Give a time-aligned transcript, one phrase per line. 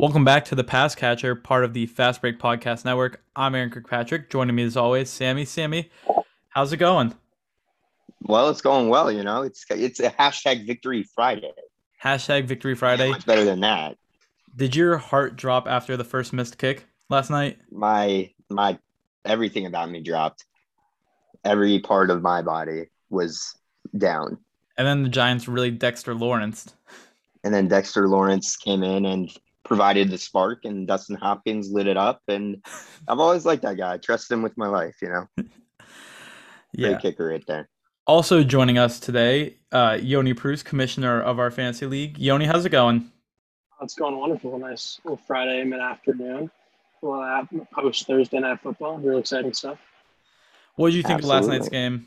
[0.00, 3.22] Welcome back to the Pass Catcher, part of the Fast Break Podcast Network.
[3.36, 4.30] I'm Aaron Kirkpatrick.
[4.30, 5.44] Joining me as always, Sammy.
[5.44, 5.90] Sammy,
[6.48, 7.14] how's it going?
[8.22, 9.12] Well, it's going well.
[9.12, 11.52] You know, it's it's a hashtag Victory Friday.
[12.02, 13.10] Hashtag Victory Friday.
[13.10, 13.98] Much better than that.
[14.56, 17.58] Did your heart drop after the first missed kick last night?
[17.70, 18.78] My my
[19.26, 20.46] everything about me dropped.
[21.44, 23.54] Every part of my body was
[23.98, 24.38] down.
[24.78, 26.74] And then the Giants really Dexter Lawrence.
[27.44, 29.30] And then Dexter Lawrence came in and
[29.64, 32.22] provided the spark and Dustin Hopkins lit it up.
[32.28, 32.64] And
[33.08, 33.94] I've always liked that guy.
[33.94, 35.26] I trust him with my life, you know.
[36.72, 36.88] yeah.
[36.88, 37.68] Great kicker right there.
[38.06, 42.18] Also joining us today, uh, Yoni Preuss, commissioner of our fantasy league.
[42.18, 43.10] Yoni, how's it going?
[43.82, 44.58] It's going wonderful.
[44.58, 46.50] Nice little Friday mid afternoon.
[47.02, 48.98] Well, post Thursday night football.
[48.98, 49.78] Really exciting stuff.
[50.76, 51.38] What did you think Absolutely.
[51.38, 52.06] of last night's game?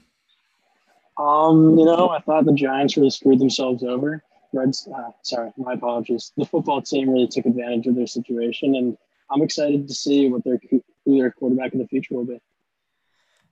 [1.18, 4.24] Um, you know, I thought the Giants really screwed themselves over.
[4.54, 6.32] Reds, uh, sorry, my apologies.
[6.38, 8.98] The football team really took advantage of their situation, and
[9.32, 10.84] I'm excited to see what their who
[11.18, 12.40] their quarterback in the future will be.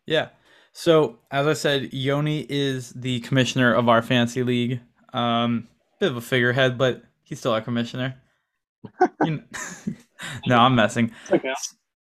[0.06, 0.30] Yeah.
[0.74, 4.80] So as I said, Yoni is the commissioner of our fantasy league.
[5.12, 5.68] Um,
[6.00, 8.16] bit of a figurehead, but he's still our commissioner.
[9.24, 9.44] you know,
[10.48, 11.12] no, I'm messing.
[11.30, 11.54] Okay.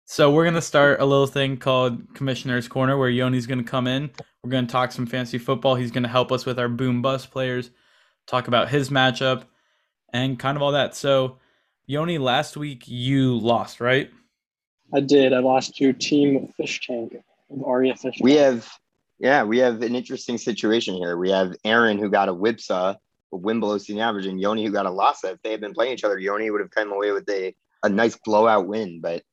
[0.06, 4.12] So we're gonna start a little thing called Commissioner's Corner, where Yoni's gonna come in.
[4.44, 5.76] We're gonna talk some fancy football.
[5.76, 7.72] He's gonna help us with our boom bust players
[8.28, 9.44] talk about his matchup,
[10.12, 10.96] and kind of all that.
[10.96, 11.38] So,
[11.86, 14.10] Yoni, last week you lost, right?
[14.94, 15.34] I did.
[15.34, 17.16] I lost to Team Fish Tank
[17.50, 18.18] of Aria Fish.
[18.22, 18.70] We have,
[19.20, 21.18] yeah, we have an interesting situation here.
[21.18, 22.96] We have Aaron who got a whipsaw,
[23.32, 25.24] a win below the average, and Yoni who got a loss.
[25.24, 27.90] If they had been playing each other, Yoni would have come away with a, a
[27.90, 29.02] nice blowout win.
[29.02, 29.24] But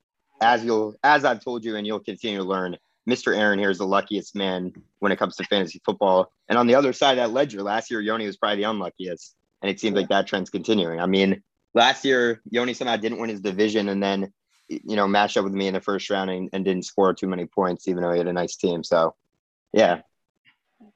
[0.40, 2.76] as you'll, as I've told you, and you'll continue to learn,
[3.08, 3.36] Mr.
[3.36, 6.32] Aaron here is the luckiest man when it comes to fantasy football.
[6.48, 9.34] And on the other side of that ledger, last year Yoni was probably the unluckiest,
[9.62, 11.00] and it seems like that trend's continuing.
[11.00, 11.42] I mean,
[11.74, 14.32] last year Yoni somehow didn't win his division, and then
[14.68, 17.26] you know matched up with me in the first round and, and didn't score too
[17.26, 18.84] many points, even though he had a nice team.
[18.84, 19.14] So,
[19.72, 20.02] yeah.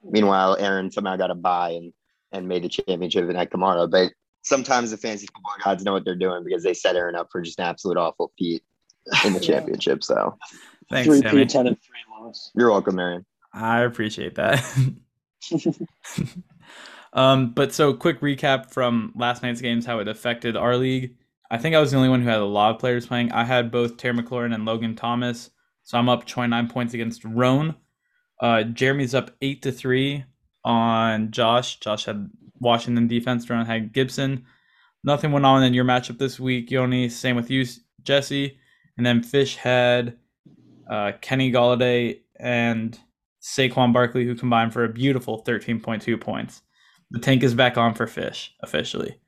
[0.03, 1.93] Meanwhile, Aaron somehow got a bye and
[2.33, 3.87] and made the championship at tomorrow.
[3.87, 4.13] But
[4.43, 7.41] sometimes the fantasy football gods know what they're doing because they set Aaron up for
[7.41, 8.63] just an absolute awful feat
[9.25, 10.05] in the championship.
[10.05, 10.37] So
[10.91, 11.45] Thanks, three Sammy.
[11.45, 12.51] P10 and three loss.
[12.55, 13.25] You're welcome, Marion.
[13.53, 14.65] I appreciate that.
[17.13, 21.17] um, but so quick recap from last night's games, how it affected our league.
[21.51, 23.33] I think I was the only one who had a lot of players playing.
[23.33, 25.51] I had both Terry McLaurin and Logan Thomas,
[25.83, 27.77] so I'm up 29 points against Roan.
[28.41, 30.25] Uh, Jeremy's up eight to three
[30.65, 31.79] on Josh.
[31.81, 33.49] Josh had Washington defense.
[33.49, 34.45] Roan had Gibson.
[35.05, 37.09] Nothing went on in your matchup this week, Yoni.
[37.09, 37.67] Same with you,
[38.03, 38.59] Jesse.
[38.97, 40.17] And then Fish had
[40.89, 42.99] uh, Kenny Golladay, and
[43.43, 46.63] Saquon Barkley, who combined for a beautiful 13.2 points.
[47.11, 49.19] The tank is back on for Fish officially.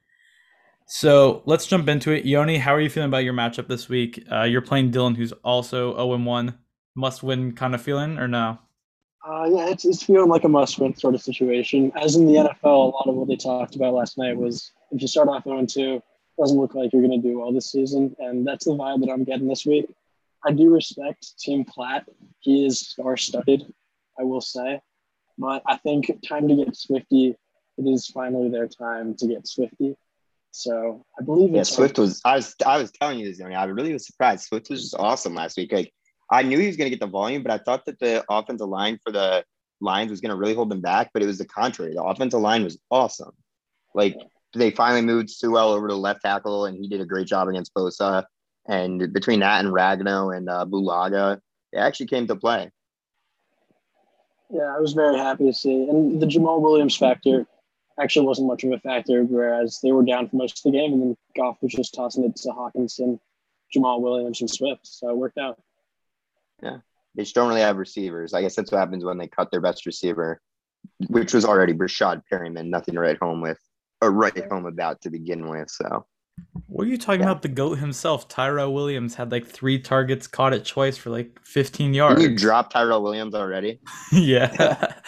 [0.88, 2.24] So let's jump into it.
[2.24, 4.24] Yoni, how are you feeling about your matchup this week?
[4.30, 6.58] Uh, you're playing Dylan, who's also 0 1.
[6.94, 8.58] Must win kind of feeling, or no?
[9.28, 11.92] Uh, yeah, it's, it's feeling like a must win sort of situation.
[11.96, 15.02] As in the NFL, a lot of what they talked about last night was if
[15.02, 16.00] you start off 0 2,
[16.38, 18.14] doesn't look like you're going to do well this season.
[18.18, 19.86] And that's the vibe that I'm getting this week.
[20.46, 22.06] I do respect Team Platt.
[22.40, 23.72] He is star studded,
[24.18, 24.80] I will say.
[25.38, 27.34] But I think time to get Swifty.
[27.78, 29.96] It is finally their time to get Swifty.
[30.52, 32.22] So I believe yeah, Swift was.
[32.24, 32.54] I was.
[32.64, 34.44] I was telling you this, I really was surprised.
[34.44, 35.70] Swift was just awesome last week.
[35.72, 35.92] Like
[36.30, 38.68] I knew he was going to get the volume, but I thought that the offensive
[38.68, 39.44] line for the
[39.80, 41.10] Lions was going to really hold them back.
[41.12, 41.92] But it was the contrary.
[41.94, 43.32] The offensive line was awesome.
[43.94, 44.16] Like
[44.54, 47.74] they finally moved Sewell over to left tackle, and he did a great job against
[47.74, 48.24] Bosa.
[48.68, 51.40] And between that and Ragnow and uh, Bulaga,
[51.72, 52.70] it actually came to play.
[54.50, 55.88] Yeah, I was very happy to see.
[55.88, 57.46] And the Jamaal Williams factor
[58.00, 60.92] actually wasn't much of a factor, whereas they were down for most of the game,
[60.92, 63.18] and then Goff was just tossing it to Hockenson,
[63.74, 64.86] Jamaal Williams, and Swift.
[64.86, 65.60] So it worked out.
[66.62, 66.78] Yeah.
[67.14, 68.34] They just don't really have receivers.
[68.34, 70.40] I guess that's what happens when they cut their best receiver,
[71.08, 73.58] which was already Breshad Perriman, nothing to write home with
[74.02, 75.70] or write home about to begin with.
[75.70, 76.04] So
[76.66, 77.30] what are you talking yeah.
[77.30, 77.42] about?
[77.42, 81.94] The goat himself, Tyrell Williams, had like three targets, caught it twice for like 15
[81.94, 82.20] yards.
[82.20, 83.80] Did you drop Tyrell Williams already?
[84.12, 84.92] yeah.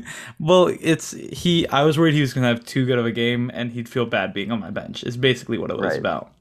[0.40, 1.66] well, it's he.
[1.68, 4.06] I was worried he was gonna have too good of a game, and he'd feel
[4.06, 5.04] bad being on my bench.
[5.04, 5.98] Is basically what it was right.
[5.98, 6.32] about.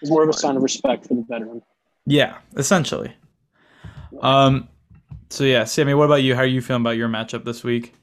[0.00, 1.62] It's more of a sign of respect for the veteran.
[2.06, 3.12] Yeah, essentially.
[4.20, 4.68] Um.
[5.30, 6.34] So yeah, Sammy, what about you?
[6.34, 7.94] How are you feeling about your matchup this week?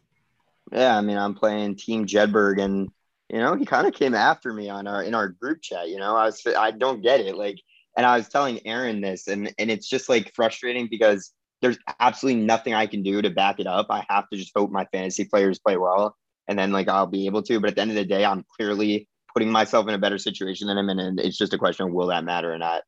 [0.72, 2.92] Yeah, I mean, I'm playing Team Jedberg, and
[3.34, 5.90] you know, he kind of came after me on our in our group chat.
[5.90, 7.36] You know, I was I don't get it.
[7.36, 7.58] Like,
[7.98, 12.44] and I was telling Aaron this, and and it's just like frustrating because there's absolutely
[12.44, 13.88] nothing I can do to back it up.
[13.90, 16.16] I have to just hope my fantasy players play well,
[16.48, 17.60] and then like I'll be able to.
[17.60, 20.68] But at the end of the day, I'm clearly putting myself in a better situation
[20.68, 22.84] than him, and it's just a question of will that matter or not.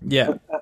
[0.00, 0.30] Yeah.
[0.50, 0.58] Uh,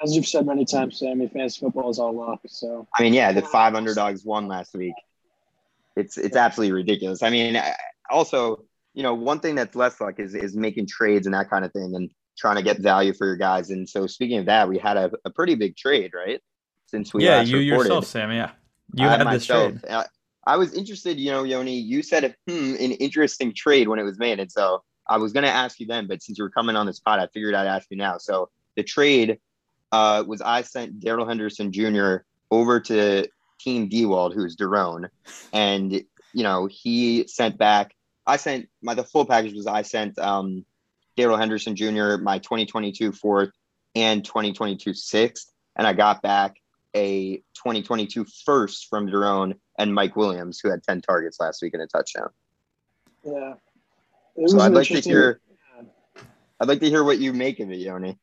[0.00, 2.40] as you've said many times, Sammy, fantasy football is all luck.
[2.46, 4.94] So I mean, yeah, the five underdogs won last week.
[5.96, 7.24] It's it's absolutely ridiculous.
[7.24, 7.60] I mean,
[8.10, 8.64] also,
[8.94, 11.72] you know, one thing that's less like is is making trades and that kind of
[11.72, 13.70] thing, and trying to get value for your guys.
[13.70, 16.40] And so, speaking of that, we had a, a pretty big trade, right?
[16.86, 17.88] Since we yeah, last you recorded.
[17.88, 18.30] yourself, Sam.
[18.32, 18.50] Yeah,
[18.94, 19.80] you I had this trade.
[19.88, 20.04] uh,
[20.44, 24.18] I was interested, you know, Yoni, you said, hmm, an interesting trade when it was
[24.18, 24.40] made.
[24.40, 26.86] And so I was going to ask you then, but since you were coming on
[26.86, 28.18] the spot, I figured I'd ask you now.
[28.18, 29.38] So the trade
[29.92, 32.18] uh, was I sent Darrell Henderson Jr.
[32.50, 33.28] over to
[33.60, 35.08] Team Dewald, who's Daron.
[35.52, 36.02] And,
[36.34, 37.94] you know, he sent back,
[38.26, 40.64] I sent my, the full package was I sent um,
[41.16, 43.50] Darrell Henderson Jr., my 2022 fourth
[43.94, 45.50] and 2022 sixth.
[45.76, 46.56] And I got back
[46.94, 51.82] a 2022 first from Daron and Mike Williams, who had 10 targets last week and
[51.82, 52.28] a touchdown.
[53.24, 53.54] yeah.
[54.46, 55.40] So I'd like to hear
[56.60, 58.16] I'd like to hear what you make of it, Yoni.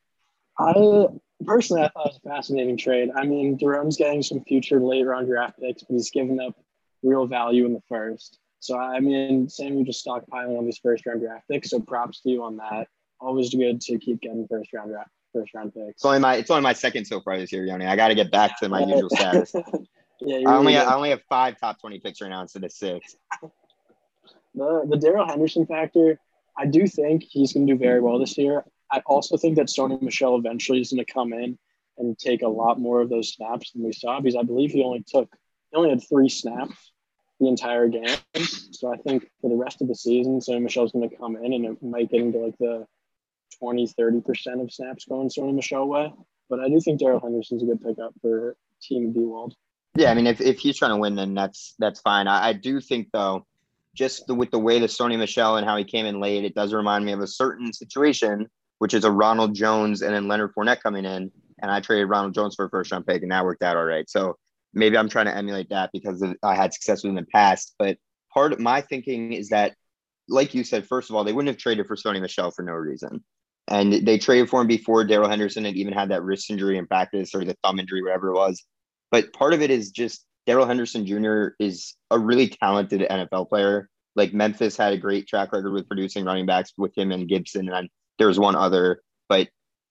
[0.57, 1.07] I
[1.45, 3.09] personally, I thought it was a fascinating trade.
[3.15, 6.55] I mean, Daron's getting some future late round draft picks, but he's giving up
[7.03, 8.39] real value in the first.
[8.59, 11.69] So I mean, Sam, you just stockpiling on these first round draft picks.
[11.69, 12.87] So props to you on that.
[13.19, 15.89] Always good to keep getting first round draft first round picks.
[15.89, 17.85] It's only my it's only my second so far this year, Yoni.
[17.85, 19.53] I gotta get back to my usual status.
[20.21, 20.85] yeah, I only really.
[20.85, 23.15] I only have five top 20 picks right now instead of six.
[24.55, 26.19] the the Darrell Henderson factor.
[26.57, 28.65] I do think he's going to do very well this year.
[28.91, 31.57] I also think that Sony Michel eventually is going to come in
[31.97, 34.83] and take a lot more of those snaps than we saw because I believe he
[34.83, 35.29] only took
[35.71, 36.91] he only had three snaps
[37.39, 38.17] the entire game.
[38.71, 41.53] So I think for the rest of the season, Sony Michel's going to come in
[41.53, 42.85] and it might get into like the
[43.59, 46.13] 20, 30% of snaps going Sony Michel way.
[46.49, 49.55] But I do think Darrell Henderson's a good pickup for Team D World.
[49.95, 52.27] Yeah, I mean, if, if he's trying to win, then that's that's fine.
[52.27, 53.45] I, I do think though,
[53.95, 56.55] just the, with the way that Sony Michel and how he came in late, it
[56.55, 58.47] does remind me of a certain situation,
[58.79, 61.31] which is a Ronald Jones and then Leonard Fournette coming in,
[61.61, 63.83] and I traded Ronald Jones for a first round pick, and that worked out all
[63.83, 64.09] right.
[64.09, 64.37] So
[64.73, 67.75] maybe I'm trying to emulate that because I had success with in the past.
[67.79, 67.97] But
[68.33, 69.75] part of my thinking is that,
[70.27, 72.73] like you said, first of all, they wouldn't have traded for Sony Michel for no
[72.73, 73.23] reason.
[73.67, 76.87] And they traded for him before Darrell Henderson had even had that wrist injury in
[76.87, 78.63] practice or the thumb injury, whatever it was.
[79.11, 81.49] But part of it is just Darrell Henderson Jr.
[81.59, 83.89] is a really talented NFL player.
[84.15, 87.69] Like Memphis had a great track record with producing running backs with him and Gibson,
[87.69, 89.47] and there was one other, but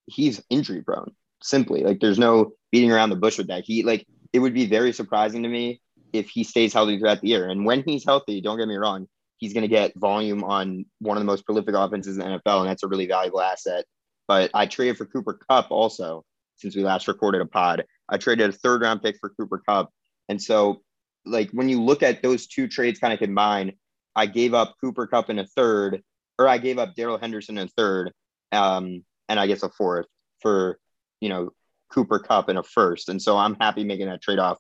[0.07, 1.13] he's injury prone.
[1.41, 3.65] Simply, like there's no beating around the bush with that.
[3.65, 5.81] He like it would be very surprising to me
[6.13, 7.49] if he stays healthy throughout the year.
[7.49, 9.07] And when he's healthy, don't get me wrong,
[9.39, 12.61] he's going to get volume on one of the most prolific offenses in the NFL,
[12.61, 13.85] and that's a really valuable asset.
[14.27, 16.25] But I traded for Cooper Kupp also
[16.57, 17.85] since we last recorded a pod.
[18.09, 19.91] I traded a third round pick for Cooper Kupp.
[20.29, 20.83] And so,
[21.25, 23.73] like, when you look at those two trades kind of combined,
[24.15, 26.03] I gave up Cooper Kupp in a third,
[26.39, 28.13] or I gave up Darrell Henderson in a third,
[28.53, 30.07] um, and I guess a fourth
[30.41, 30.79] for,
[31.21, 31.51] you know,
[31.91, 33.09] Cooper Kupp in a first.
[33.09, 34.59] And so I'm happy making that trade off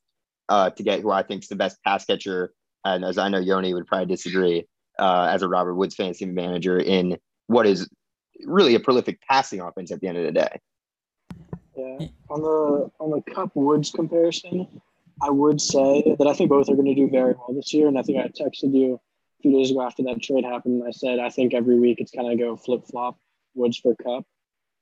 [0.48, 2.52] uh, to get who I think is the best pass catcher.
[2.84, 4.66] And as I know, Yoni would probably disagree
[4.98, 7.88] uh, as a Robert Woods fantasy manager in what is
[8.44, 10.60] really a prolific passing offense at the end of the day.
[11.76, 12.08] Yeah.
[12.30, 14.66] On the on the Kupp Woods comparison,
[15.22, 17.88] I would say that I think both are going to do very well this year.
[17.88, 20.82] And I think I texted you a few days ago after that trade happened.
[20.86, 23.18] I said I think every week it's kind of go flip flop
[23.54, 24.24] Woods for Kupp.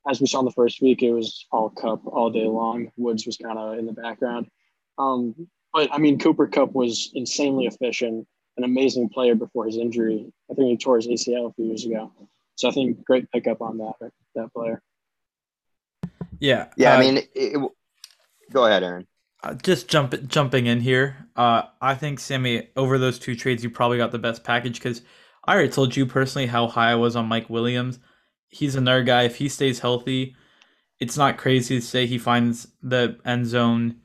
[0.09, 2.91] As we saw in the first week, it was all Kupp all day long.
[2.97, 4.47] Woods was kind of in the background.
[4.99, 8.27] Um, but I mean, Cooper Kupp was insanely efficient,
[8.57, 10.33] an amazing player before his injury.
[10.51, 12.13] I think he tore his ACL a few years ago.
[12.55, 14.81] So I think great pickup on that that player.
[16.39, 16.67] Yeah.
[16.77, 17.71] Yeah, uh, I mean, it, it-
[18.53, 19.07] go ahead, Aaron.
[19.43, 21.29] Uh, just jump jumping in here.
[21.37, 25.03] Uh, I think Sammy over those two trades, you probably got the best package because
[25.45, 27.99] I already told you personally how high I was on Mike Williams.
[28.49, 29.23] He's another guy.
[29.23, 30.37] If he stays healthy,
[30.99, 33.97] it's not crazy to say he finds the end zone.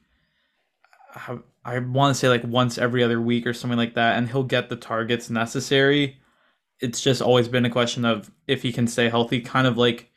[1.63, 4.43] I, want to say like once every other week or something like that, and he'll
[4.43, 6.19] get the targets necessary.
[6.79, 10.11] It's just always been a question of if he can stay healthy, kind of like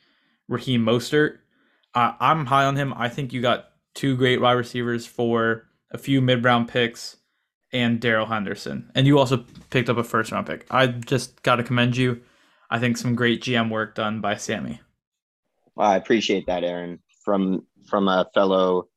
[0.47, 1.37] Raheem Mostert.
[1.93, 2.93] Uh, I'm high on him.
[2.95, 7.17] I think you got two great wide receivers for a few mid round picks
[7.71, 8.91] and Darrell Henderson.
[8.95, 10.65] And you also picked up a first round pick.
[10.69, 12.21] I just got to commend you.
[12.69, 14.81] I think some great GM work done by Sammy.
[15.75, 18.87] Well, I appreciate that, Aaron, from from a fellow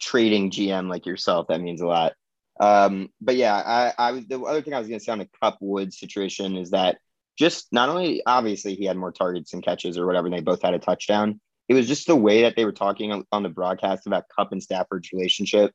[0.00, 1.48] trading GM like yourself.
[1.48, 2.14] That means a lot.
[2.58, 5.18] Um, but yeah, I, I was the other thing I was going to say on
[5.18, 6.98] the Kupp Woods situation is that
[7.38, 10.62] just not only obviously he had more targets and catches or whatever, and they both
[10.62, 11.40] had a touchdown.
[11.68, 14.62] It was just the way that they were talking on, the broadcast about Kupp and
[14.62, 15.72] Stafford's relationship.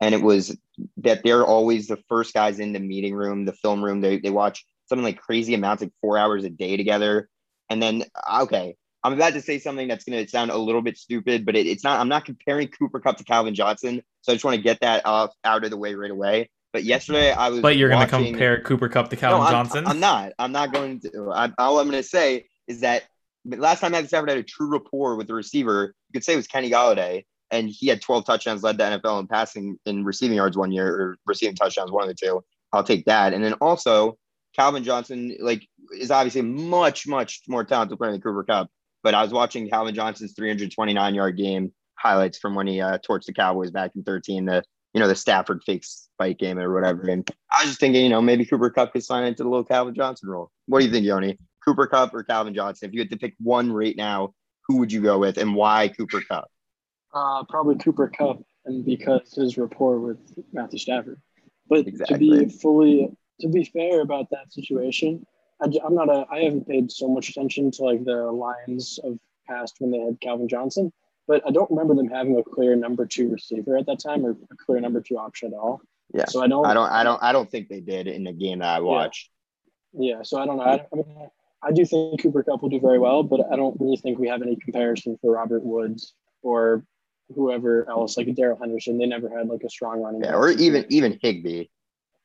[0.00, 0.56] And it was
[0.98, 4.00] that they're always the first guys in the meeting room, the film room.
[4.00, 7.30] They, they watch something like crazy amounts, like four hours a day together.
[7.70, 10.82] And then, uh, okay, I'm about to say something that's going to sound a little
[10.82, 12.00] bit stupid, but it, it's not.
[12.00, 15.06] I'm not comparing Cooper Kupp to Calvin Johnson, so I just want to get that
[15.06, 16.50] off out of the way right away.
[16.72, 17.60] But yesterday I was.
[17.60, 19.86] But you're going to compare Cooper Kupp to Calvin no, I'm, Johnson?
[19.86, 20.32] I'm not.
[20.38, 21.30] I'm not going to.
[21.32, 23.04] I, all I'm going to say is that
[23.46, 26.36] last time Matthew Stafford had a true rapport with the receiver, you could say it
[26.36, 30.36] was Kenny Golladay, and he had 12 touchdowns, led the NFL in passing in receiving
[30.36, 32.44] yards one year, or receiving touchdowns, one of the two.
[32.72, 33.32] I'll take that.
[33.32, 34.18] And then also
[34.56, 35.66] Calvin Johnson, like,
[35.98, 38.68] is obviously much, much more talented player than Cooper Kupp.
[39.02, 43.26] But I was watching Calvin Johnson's 329 yard game highlights from when he uh, torched
[43.26, 47.08] the Cowboys back in 13, the you know the Stafford fake spike game or whatever.
[47.08, 49.64] And I was just thinking, you know, maybe Cooper Kupp could sign into the little
[49.64, 50.50] Calvin Johnson role.
[50.66, 51.38] What do you think, Yoni?
[51.64, 52.88] Cooper Kupp or Calvin Johnson?
[52.88, 54.34] If you had to pick one right now,
[54.66, 56.50] who would you go with, and why Cooper Kupp?
[57.12, 60.18] Uh, probably Cooper Kupp, and because his rapport with
[60.52, 61.20] Matthew Stafford.
[61.68, 62.30] But Exactly.
[62.40, 63.10] to be fully,
[63.40, 65.26] to be fair about that situation,
[65.60, 69.18] I, am not a, I haven't paid so much attention to like the Lions of
[69.48, 70.92] past when they had Calvin Johnson,
[71.26, 74.30] but I don't remember them having a clear number two receiver at that time or
[74.30, 75.80] a clear number two option at all.
[76.12, 76.26] Yeah.
[76.26, 78.60] So I don't, I don't, I don't, I don't think they did in the game
[78.60, 79.30] that I watched.
[79.92, 80.22] yeah.
[80.22, 80.64] So I don't know.
[80.64, 81.30] I, I mean,
[81.62, 84.28] I do think Cooper Kupp will do very well, but I don't really think we
[84.28, 86.84] have any comparison for Robert Woods or
[87.34, 88.98] whoever else, like Darrell Henderson.
[88.98, 90.24] They never had like a strong running.
[90.24, 91.66] Yeah, or even even Higbee.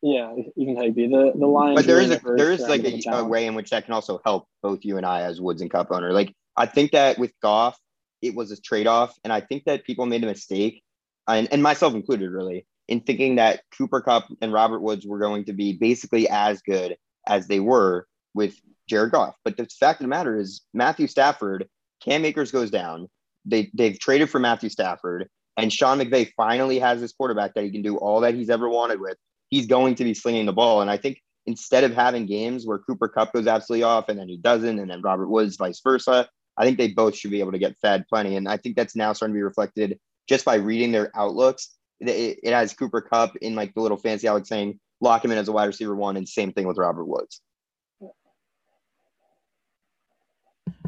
[0.05, 1.07] Yeah, even Higbee.
[1.07, 1.77] The the Lions.
[1.77, 3.93] But there is a never there is like a, a way in which that can
[3.95, 6.13] also help both you and I as Woods and Kupp owner.
[6.13, 7.75] Like I think that with Goff,
[8.21, 10.83] it was a trade off, and I think that people made a mistake,
[11.27, 15.45] and, and myself included, really, in thinking that Cooper Kupp and Robert Woods were going
[15.45, 19.33] to be basically as good as they were with Jared Goff.
[19.43, 21.67] But the fact of the matter is, Matthew Stafford,
[21.99, 23.09] Cam Akers goes down.
[23.43, 27.71] They they've traded for Matthew Stafford, and Sean McVay finally has this quarterback that he
[27.71, 29.17] can do all that he's ever wanted with.
[29.55, 32.79] He's going to be slinging the ball, and I think instead of having games where
[32.79, 36.27] Cooper Kupp goes absolutely off and then he doesn't, and then Robert Woods vice versa,
[36.57, 38.35] I think they both should be able to get fed plenty.
[38.35, 41.69] And I think that's now starting to be reflected just by reading their outlooks.
[41.99, 45.37] It, it has Cooper Kupp in like the little fancy Alex saying, lock him in
[45.37, 47.41] as a wide receiver one, and same thing with Robert Woods.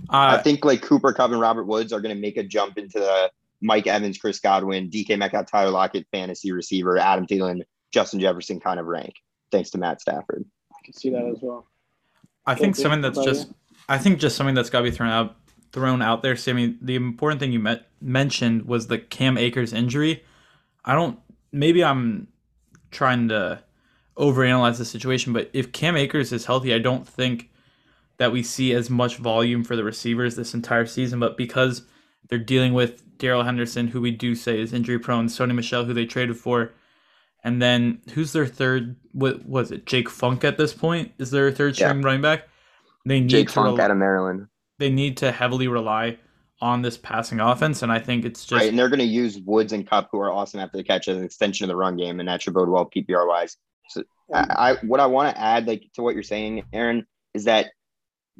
[0.10, 2.78] I Uh, think like Cooper Kupp and Robert Woods are going to make a jump
[2.78, 3.32] into the
[3.62, 8.80] Mike Evans, Chris Godwin, DK Metcalf, Tyler Lockett, fantasy receiver, Adam Thielen, Justin Jefferson kind
[8.80, 9.16] of rank,
[9.52, 10.46] thanks to Matt Stafford.
[10.72, 11.68] I can see that as well.
[12.46, 13.52] I think Okay, something that's what about just
[13.90, 15.36] I think just something that's got to be thrown out
[15.72, 16.36] thrown out there.
[16.36, 20.24] Sammy, the important thing you met, mentioned was the Cam Akers injury.
[20.86, 21.20] I don't
[21.52, 22.28] maybe I'm
[22.92, 23.64] trying to
[24.18, 27.50] overanalyze the situation, but if Cam Akers is healthy, I don't think
[28.18, 31.20] that we see as much volume for the receivers this entire season.
[31.20, 31.84] But because
[32.28, 35.94] they're dealing with Darrell Henderson, who we do say is injury prone, Sony Michel, who
[35.94, 36.72] they traded for,
[37.44, 38.96] and then who's their third?
[39.12, 39.86] What was it?
[39.86, 41.90] Jake Funk at this point is their third Yeah.
[41.90, 42.48] string running back.
[43.06, 44.48] They need Jake to Funk rel- out of Maryland.
[44.80, 46.18] they need to heavily rely
[46.60, 49.38] on this passing offense, and I think it's just right, and they're going to use
[49.40, 51.96] Woods and Kupp, who are awesome after the catch, as an extension of the run
[51.98, 53.58] game, and that should bode well PPR wise.
[53.90, 54.04] So,
[54.34, 54.56] I, mm.
[54.58, 57.68] I what I want to add, like to what you're saying, Aaron, is that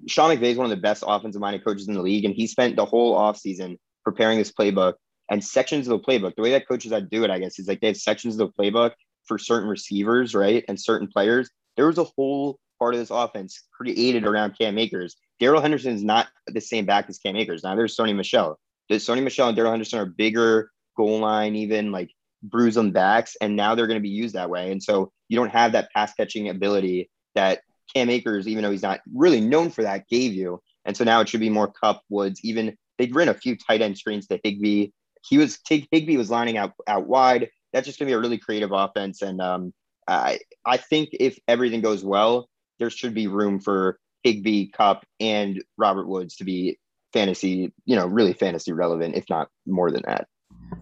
[0.08, 2.48] Sean McVay is one of the best offensive minded coaches in the league, and he
[2.48, 4.94] spent the whole offseason preparing this playbook
[5.30, 6.36] and sections of the playbook.
[6.36, 8.40] The way that coaches that do it, I guess, is like they have sections of
[8.40, 8.92] the playbook
[9.26, 11.50] for certain receivers, right, and certain players.
[11.76, 15.16] There was a whole part of this offense created around Cam Akers.
[15.40, 17.64] Darrell Henderson is not the same back as Cam Akers.
[17.64, 18.60] Now there's Sony Michel.
[18.92, 22.10] Sony Michel and Darrell Henderson are bigger goal line, even like
[22.42, 24.72] bruise them backs, and now they're going to be used that way.
[24.72, 27.62] And so you don't have that pass catching ability that
[27.94, 30.62] Cam Akers, even though he's not really known for that, gave you.
[30.86, 32.40] And so now it should be more Kupp Woods.
[32.44, 34.90] Even they ran a few tight end screens to Higbee.
[35.28, 37.50] He was Higbee was lining out out wide.
[37.74, 39.22] That's just going to be a really creative offense.
[39.22, 39.74] And um,
[40.08, 45.64] I I think if everything goes well, there should be room for Higbee, Kupp, and
[45.78, 46.78] Robert Woods to be
[47.14, 50.28] fantasy, you know, really fantasy relevant, if not more than that.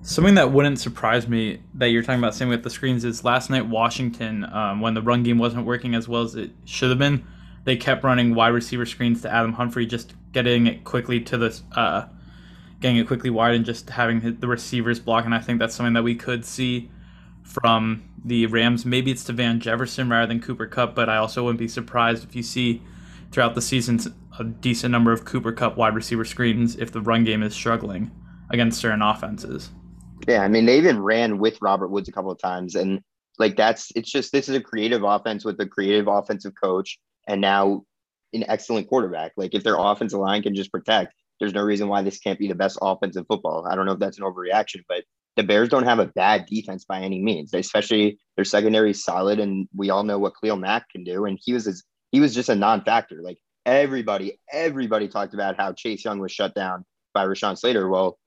[0.01, 3.49] Something that wouldn't surprise me that you're talking about same with the screens is last
[3.49, 6.99] night Washington, um, when the run game wasn't working as well as it should have
[6.99, 7.25] been,
[7.63, 11.59] they kept running wide receiver screens to Adam Humphries, just getting it quickly to the,
[11.75, 12.07] uh,
[12.85, 15.25] getting it quickly wide and just having the receivers block.
[15.25, 16.91] And I think that's something that we could see
[17.41, 18.85] from the Rams.
[18.85, 22.23] Maybe it's to Van Jefferson rather than Cooper Kupp, but I also wouldn't be surprised
[22.23, 22.83] if you see
[23.31, 23.99] throughout the season
[24.37, 28.11] a decent number of Cooper Kupp wide receiver screens if the run game is struggling
[28.51, 29.71] against certain offenses.
[30.27, 33.01] Yeah, I mean, they even ran with Robert Woods a couple of times, and
[33.39, 37.41] like that's it's just this is a creative offense with a creative offensive coach, and
[37.41, 37.83] now
[38.31, 39.31] an excellent quarterback.
[39.37, 42.47] Like if their offensive line can just protect, there's no reason why this can't be
[42.47, 43.67] the best offense in football.
[43.67, 45.03] I don't know if that's an overreaction, but
[45.35, 47.53] the Bears don't have a bad defense by any means.
[47.53, 51.39] Especially their secondary is solid, and we all know what Khalil Mack can do, and
[51.41, 53.21] he was as he was just a non-factor.
[53.21, 57.89] Like everybody, everybody talked about how Chase Young was shut down by Rashawn Slater.
[57.89, 58.17] Well,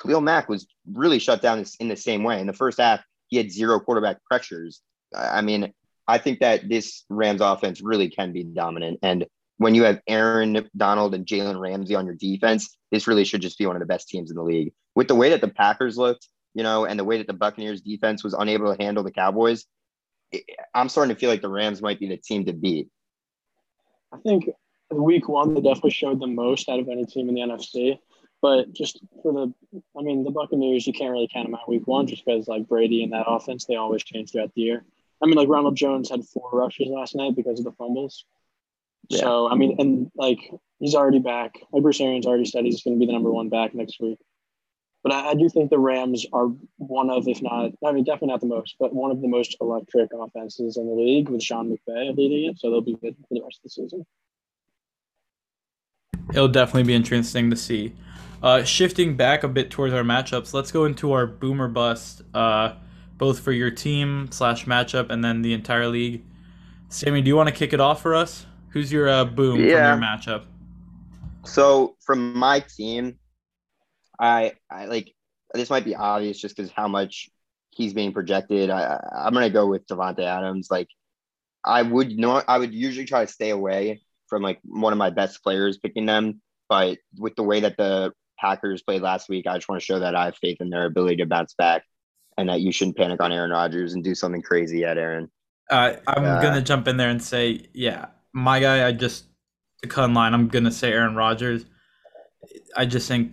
[0.00, 2.40] Khalil Mack was really shut down in the same way.
[2.40, 4.80] In the first half, he had zero quarterback pressures.
[5.14, 5.72] I mean,
[6.06, 9.00] I think that this Rams offense really can be dominant.
[9.02, 9.26] And
[9.58, 13.58] when you have Aaron Donald and Jalen Ramsey on your defense, this really should just
[13.58, 14.72] be one of the best teams in the league.
[14.94, 17.82] With the way that the Packers looked, you know, and the way that the Buccaneers
[17.82, 19.66] defense was unable to handle the Cowboys,
[20.74, 22.88] I'm starting to feel like the Rams might be the team to beat.
[24.12, 24.48] I think
[24.90, 27.98] week one, they definitely showed the most out of any team in the NFC.
[28.40, 31.88] But just for the, I mean, the Buccaneers, you can't really count them out week
[31.88, 34.84] one just because, like Brady and that offense, they always change throughout the year.
[35.20, 38.24] I mean, like Ronald Jones had four rushes last night because of the fumbles.
[39.08, 39.20] Yeah.
[39.20, 40.38] So, I mean, and like
[40.78, 41.58] he's already back.
[41.72, 44.18] Like Bruce Arians already said he's going to be the number one back next week.
[45.02, 48.28] But I, I, do think the Rams are one of, if not, I mean, definitely
[48.28, 51.70] not the most, but one of the most electric offenses in the league with Sean
[51.70, 52.58] McVay leading it.
[52.58, 54.06] So they'll be good for the rest of the season.
[56.30, 57.94] It'll definitely be interesting to see.
[58.42, 62.74] Uh, shifting back a bit towards our matchups, let's go into our boomer bust, uh,
[63.16, 66.24] both for your team slash matchup and then the entire league.
[66.88, 68.46] Sammy, do you want to kick it off for us?
[68.70, 69.92] Who's your uh, boom yeah.
[69.92, 70.44] from your matchup?
[71.44, 73.18] So from my team,
[74.20, 75.14] I I like
[75.54, 77.30] this might be obvious just because how much
[77.70, 78.70] he's being projected.
[78.70, 80.68] I I'm gonna go with Davante Adams.
[80.70, 80.88] Like
[81.64, 85.10] I would not I would usually try to stay away from like one of my
[85.10, 89.56] best players picking them, but with the way that the Packers played last week, I
[89.56, 91.82] just want to show that I have faith in their ability to bounce back
[92.36, 95.30] and that you shouldn't panic on Aaron Rodgers and do something crazy at Aaron.
[95.70, 98.06] Uh, I'm uh, gonna jump in there and say, yeah,
[98.38, 98.86] my guy.
[98.86, 99.24] I just
[99.82, 100.34] to cut in line.
[100.34, 101.64] I'm gonna say Aaron Rodgers.
[102.76, 103.32] I just think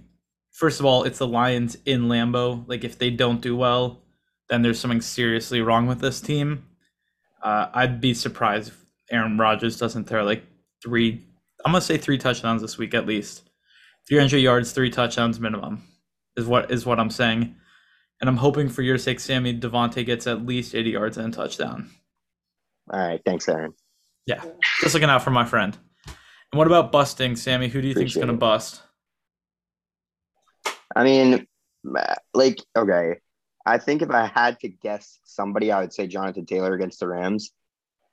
[0.52, 2.68] first of all, it's the Lions in Lambeau.
[2.68, 4.02] Like if they don't do well,
[4.50, 6.66] then there's something seriously wrong with this team.
[7.44, 10.44] Uh, I'd be surprised if Aaron Rodgers doesn't throw like
[10.84, 11.26] three.
[11.66, 13.50] I'm gonna say three touchdowns this week at least.
[14.08, 15.82] 300 yards, three touchdowns minimum
[16.38, 17.56] is what is what I'm saying.
[18.22, 21.36] And I'm hoping for your sake, Sammy Davante gets at least 80 yards and a
[21.36, 21.90] touchdown.
[22.92, 23.74] All right, thanks, Aaron.
[24.26, 24.44] Yeah,
[24.82, 25.78] just looking out for my friend.
[26.08, 27.68] And what about busting, Sammy?
[27.68, 28.82] Who do you think is gonna bust?
[30.96, 31.48] I mean,
[32.34, 33.18] like, okay.
[33.66, 37.08] I think if I had to guess somebody, I would say Jonathan Taylor against the
[37.08, 37.52] Rams.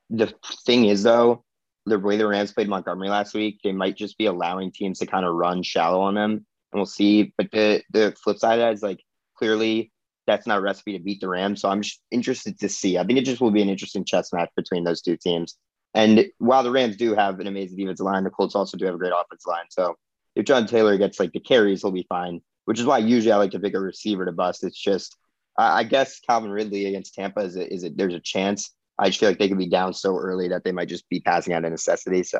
[0.09, 0.33] The
[0.65, 1.45] thing is, though,
[1.85, 5.05] the way the Rams played Montgomery last week, they might just be allowing teams to
[5.05, 7.33] kind of run shallow on them, and we'll see.
[7.37, 9.03] But the the flip side of that is like
[9.37, 9.91] clearly
[10.25, 11.61] that's not a recipe to beat the Rams.
[11.61, 12.97] So I'm just interested to see.
[12.97, 15.57] I think it just will be an interesting chess match between those two teams.
[15.93, 18.95] And while the Rams do have an amazing defensive line, the Colts also do have
[18.95, 19.65] a great offensive line.
[19.69, 19.95] So
[20.35, 23.37] if John Taylor gets like the carries, he'll be fine which is why usually I
[23.37, 24.63] like to pick a receiver to bust.
[24.63, 25.17] It's just,
[25.57, 28.71] I guess Calvin Ridley against Tampa is it, is it, there's a chance.
[28.97, 31.19] I just feel like they could be down so early that they might just be
[31.19, 32.23] passing out of necessity.
[32.23, 32.39] So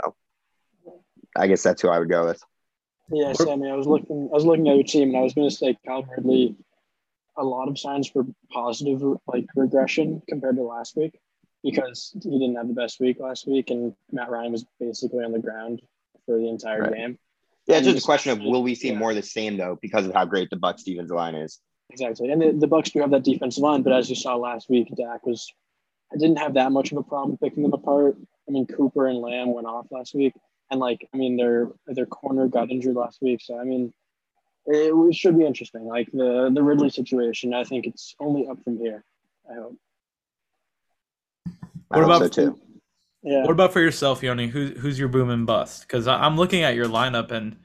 [1.36, 2.42] I guess that's who I would go with.
[3.12, 5.50] Yeah, Sammy, I was looking, I was looking at your team and I was going
[5.50, 6.56] to say Calvin Ridley,
[7.38, 11.20] a lot of signs for positive like regression compared to last week
[11.64, 15.32] because he didn't have the best week last week and Matt Ryan was basically on
[15.32, 15.82] the ground
[16.26, 16.94] for the entire right.
[16.94, 17.20] game.
[17.66, 18.98] Yeah, it's just a question of will we see yeah.
[18.98, 21.60] more of the same though because of how great the Bucks Stevens line is.
[21.90, 24.70] Exactly, and the, the Bucks do have that defensive line, but as you saw last
[24.70, 25.52] week, Dak was
[26.14, 28.18] I didn't have that much of a problem picking them apart.
[28.48, 30.34] I mean, Cooper and Lamb went off last week,
[30.72, 33.94] and like I mean, their their corner got injured last week, so I mean,
[34.66, 35.86] it, it should be interesting.
[35.86, 39.04] Like the the Ridley situation, I think it's only up from here.
[39.50, 39.78] I hope.
[41.94, 42.60] What about so too?
[43.24, 43.42] Yeah.
[43.44, 44.48] What about for yourself, Yoni?
[44.48, 45.82] Who's who's your boom and bust?
[45.82, 47.56] Because I'm looking at your lineup and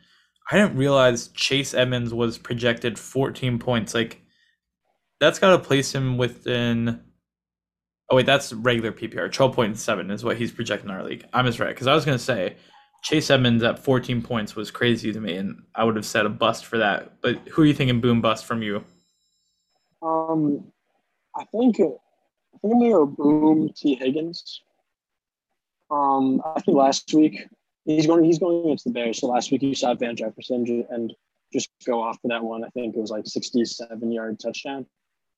[0.51, 3.93] I didn't realize Chase Edmonds was projected 14 points.
[3.93, 4.23] Like
[5.21, 7.01] that's got to place him within.
[8.11, 9.31] Oh wait, that's regular PPR.
[9.31, 11.27] 12.7 is what he's projecting in our league.
[11.33, 12.57] I misread because I was gonna say
[13.03, 16.31] Chase Edmonds at 14 points was crazy to me, and I would have said a
[16.31, 17.21] bust for that.
[17.21, 18.85] But who are you thinking boom bust from you?
[20.03, 20.73] Um,
[21.37, 21.79] I think
[22.64, 24.62] I think I'm boom Tee Higgins.
[25.90, 27.47] Um, I think last week
[27.85, 29.21] he's going he's going against the Bears.
[29.21, 31.14] So last week you saw Van Jefferson and
[31.53, 32.64] just go off for that one.
[32.64, 34.87] I think it was like 67 yard touchdown.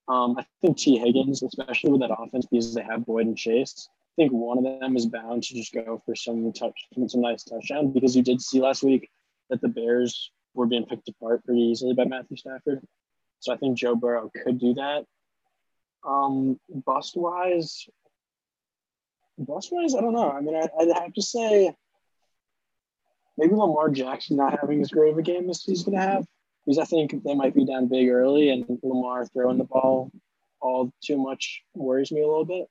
[0.09, 3.89] Um, I think Tee Higgins, especially with that offense, because they have Boyd and Chase,
[3.91, 6.75] I think one of them is bound to just go for some touch,
[7.07, 9.09] some nice touchdown because you did see last week
[9.51, 12.81] that the Bears were being picked apart pretty easily by Matthew Stafford.
[13.39, 15.05] So I think Joe Burrow could do that.
[16.07, 17.87] Um, bust wise,
[19.39, 20.31] bust wise, I don't know.
[20.31, 21.75] I mean, I, would have to say
[23.37, 26.27] maybe Lamar Jackson not having as great of a game as he's going to have
[26.65, 30.11] because I think they might be down big early and Lamar throwing the ball
[30.61, 32.67] all too much worries me a little bit.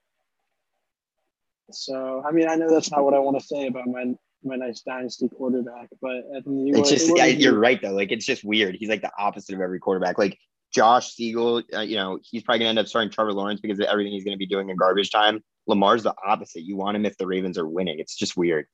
[1.71, 4.13] So I mean, I know that's not what I want to say about my
[4.43, 7.91] my nice dynasty quarterback, but it's just yeah, you're right though.
[7.91, 8.75] Like it's just weird.
[8.75, 10.17] He's like the opposite of every quarterback.
[10.17, 10.39] Like
[10.73, 13.85] Josh Siegel, uh, you know, he's probably gonna end up starting Trevor Lawrence because of
[13.85, 15.43] everything he's gonna be doing in garbage time.
[15.67, 16.61] Lamar's the opposite.
[16.61, 17.99] You want him if the Ravens are winning.
[17.99, 18.65] It's just weird.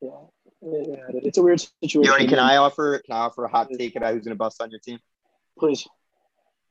[0.00, 0.10] Yeah,
[0.62, 2.12] yeah it's a weird situation.
[2.12, 4.70] Yoni, can I offer can I offer a hot take about who's gonna bust on
[4.70, 4.98] your team?
[5.58, 5.86] Please.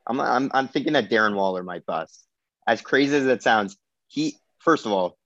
[0.06, 2.26] I'm I'm I'm thinking that Darren Waller might bust.
[2.66, 3.78] As crazy as it sounds,
[4.08, 5.18] he first of all,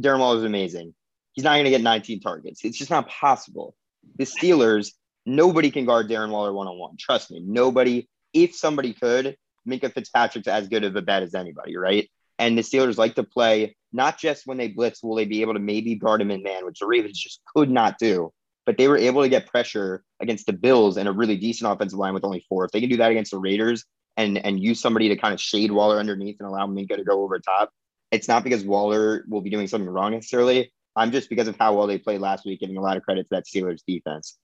[0.00, 0.94] Darren Waller is amazing.
[1.32, 2.64] He's not going to get 19 targets.
[2.64, 3.76] It's just not possible.
[4.16, 4.92] The Steelers,
[5.24, 6.96] nobody can guard Darren Waller one on one.
[6.98, 8.08] Trust me, nobody.
[8.32, 9.36] If somebody could,
[9.68, 12.08] Minkah Fitzpatrick's as good of a bet as anybody, right?
[12.38, 15.54] And the Steelers like to play not just when they blitz, will they be able
[15.54, 18.32] to maybe guard him in man, which the Ravens just could not do.
[18.66, 21.98] But they were able to get pressure against the Bills and a really decent offensive
[21.98, 22.64] line with only four.
[22.64, 23.84] If they can do that against the Raiders
[24.16, 27.22] and and use somebody to kind of shade Waller underneath and allow Minkah to go
[27.22, 27.70] over top,
[28.10, 30.72] it's not because Waller will be doing something wrong necessarily.
[30.94, 33.24] I'm just because of how well they played last week, giving a lot of credit
[33.24, 34.38] to that Steelers defense.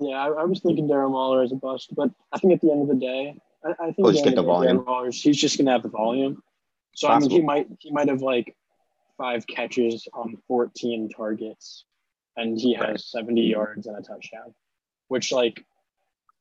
[0.00, 2.70] Yeah, I, I was thinking Darren Waller as a bust, but I think at the
[2.70, 4.84] end of the day, I, I think we'll just get the volume.
[4.84, 6.42] Waller, he's just gonna have the volume.
[6.94, 8.56] So I mean, he might he might have like
[9.18, 11.84] five catches on 14 targets,
[12.36, 13.00] and he has right.
[13.00, 14.54] 70 yards and a touchdown,
[15.08, 15.64] which like,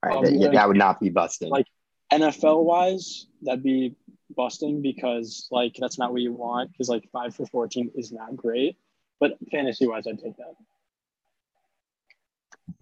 [0.04, 1.50] right, um, that, yeah, like, that would not be busting.
[1.50, 1.68] Like
[2.12, 3.96] NFL wise, that'd be
[4.36, 8.36] busting because like that's not what you want because like five for 14 is not
[8.36, 8.78] great.
[9.20, 10.56] But fantasy wise, I'd take that.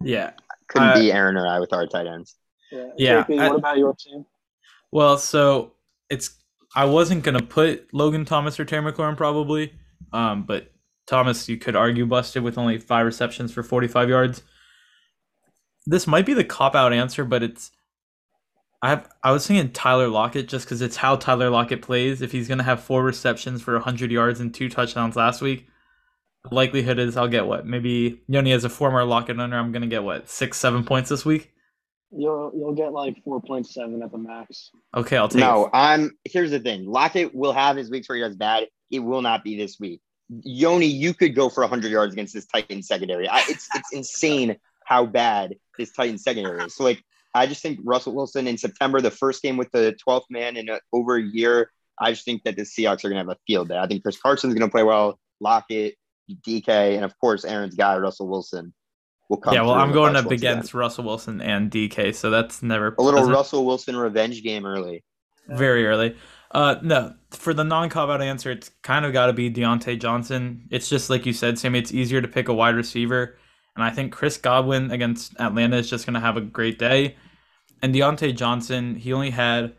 [0.02, 0.32] Yeah.
[0.68, 2.36] Couldn't uh, be Aaron or I with our tight ends.
[2.70, 2.88] Yeah.
[2.96, 4.24] yeah JP, I, what about your team?
[4.92, 5.74] Well, so
[6.10, 6.36] it's
[6.74, 9.72] I wasn't gonna put Logan Thomas or Terry McLaurin probably,
[10.12, 10.72] um, but
[11.06, 14.42] Thomas you could argue busted with only five receptions for 45 yards.
[15.86, 17.70] This might be the cop out answer, but it's
[18.82, 22.22] I have I was thinking Tyler Lockett just because it's how Tyler Lockett plays.
[22.22, 25.77] If he's gonna have four receptions for 100 yards and two touchdowns last week, the
[26.50, 30.04] likelihood is I'll get what maybe Yoni as a former Lockett owner, I'm gonna get
[30.04, 31.52] what six seven points this week.
[32.10, 34.70] You'll you'll get like four point seven at the max.
[34.96, 35.40] Okay, I'll take.
[35.40, 36.16] No, I'm.
[36.24, 38.66] Here's the thing: Lockett will have his weeks where he does bad.
[38.90, 40.00] It will not be this week.
[40.28, 43.28] Yoni, you could go for 100 yards against this Titan secondary.
[43.28, 46.74] I, it's it's insane how bad this Titan secondary is.
[46.74, 47.02] So like,
[47.34, 50.70] I just think Russell Wilson in September, the first game with the 12th man in
[50.70, 51.70] a, over a year.
[52.00, 53.76] I just think that the Seahawks are going to have a field day.
[53.76, 55.18] I think Chris Carson's going to play well.
[55.40, 55.96] Lockett,
[56.46, 58.72] DK, and of course Aaron's guy Russell Wilson
[59.28, 59.54] will come.
[59.54, 60.80] Yeah, well, I'm going up against again.
[60.80, 65.04] Russell Wilson and DK, so that's never a little Russell Wilson revenge game early.
[65.48, 66.16] Very early.
[66.50, 70.66] Uh, no, for the non-cop out answer, it's kind of got to be Diontae Johnson.
[70.70, 71.78] It's just like you said, Sammy.
[71.78, 73.36] It's easier to pick a wide receiver,
[73.76, 77.16] and I think Chris Godwin against Atlanta is just going to have a great day.
[77.82, 79.74] And Diontae Johnson, he only had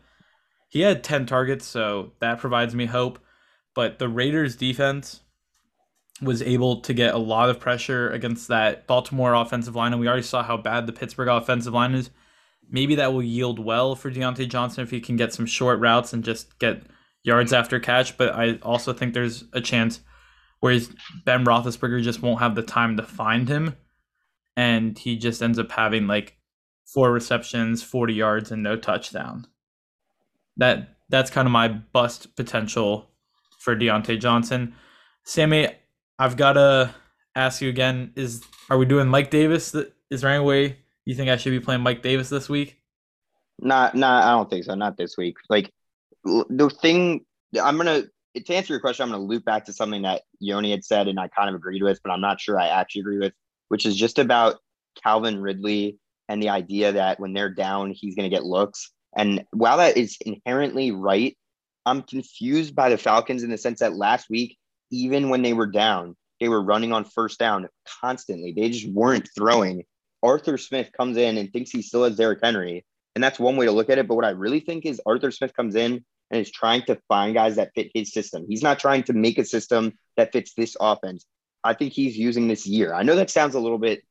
[0.68, 3.18] he had ten targets, so that provides me hope.
[3.74, 5.20] But the Raiders' defense
[6.22, 10.08] was able to get a lot of pressure against that Baltimore offensive line, and we
[10.08, 12.10] already saw how bad the Pittsburgh offensive line is.
[12.68, 16.12] Maybe that will yield well for Diontae Johnson if he can get some short routes
[16.12, 16.82] and just get
[17.22, 18.16] yards after catch.
[18.16, 20.00] But I also think there's a chance
[20.60, 20.78] where
[21.24, 23.76] Ben Roethlisberger just won't have the time to find him,
[24.56, 26.36] and he just ends up having like
[26.84, 29.46] four receptions, 40 yards, and no touchdown.
[30.56, 33.10] That that's kind of my bust potential
[33.58, 34.74] for Diontae Johnson.
[35.24, 35.68] Sammy,
[36.20, 36.94] I've got to
[37.34, 39.74] ask you again: Is are we doing Mike Davis?
[40.10, 42.76] Is there any way you think I should be playing Mike Davis this week?
[43.58, 44.24] Not, not.
[44.24, 44.74] I don't think so.
[44.74, 45.36] Not this week.
[45.48, 45.72] Like
[46.24, 47.24] the thing,
[47.60, 48.02] I'm gonna
[48.36, 49.04] to answer your question.
[49.04, 51.82] I'm gonna loop back to something that Yoni had said, and I kind of agreed
[51.82, 53.32] with, but I'm not sure I actually agree with,
[53.68, 54.58] which is just about
[55.02, 58.92] Calvin Ridley and the idea that when they're down, he's gonna get looks.
[59.16, 61.34] And while that is inherently right,
[61.86, 64.58] I'm confused by the Falcons in the sense that last week
[64.90, 67.68] even when they were down, they were running on first down
[68.00, 68.52] constantly.
[68.52, 69.84] They just weren't throwing.
[70.22, 72.84] Arthur Smith comes in and thinks he still has Derrick Henry.
[73.14, 74.08] And that's one way to look at it.
[74.08, 77.34] But what I really think is Arthur Smith comes in and is trying to find
[77.34, 78.46] guys that fit his system.
[78.48, 81.26] He's not trying to make a system that fits this offense.
[81.64, 82.94] I think he's using this year.
[82.94, 84.02] I know that sounds a little bit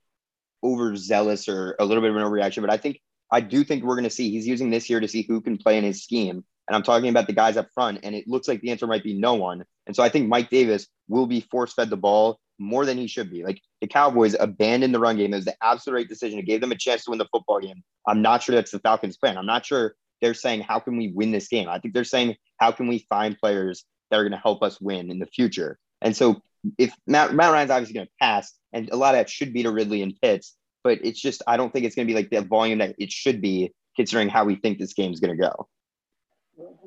[0.63, 2.99] overzealous or a little bit of an overreaction, but I think
[3.31, 5.57] I do think we're going to see he's using this year to see who can
[5.57, 6.43] play in his scheme.
[6.67, 9.03] And I'm talking about the guys up front, and it looks like the answer might
[9.03, 9.63] be no one.
[9.89, 13.07] And so I think Mike Davis will be force fed the ball more than he
[13.07, 13.43] should be.
[13.43, 15.33] Like the Cowboys abandoned the run game.
[15.33, 16.37] It was the absolute right decision.
[16.37, 17.81] It gave them a chance to win the football game.
[18.07, 19.35] I'm not sure that's the Falcons' plan.
[19.35, 21.67] I'm not sure they're saying, how can we win this game?
[21.67, 24.79] I think they're saying, how can we find players that are going to help us
[24.79, 25.79] win in the future?
[26.03, 26.39] And so
[26.77, 29.63] if Matt, Matt Ryan's obviously going to pass, and a lot of that should be
[29.63, 32.29] to Ridley and Pitts, but it's just, I don't think it's going to be like
[32.29, 35.41] the volume that it should be considering how we think this game is going to
[35.41, 35.67] go.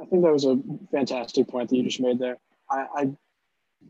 [0.01, 0.61] I think that was a
[0.93, 2.37] fantastic point that you just made there.
[2.73, 3.11] I, I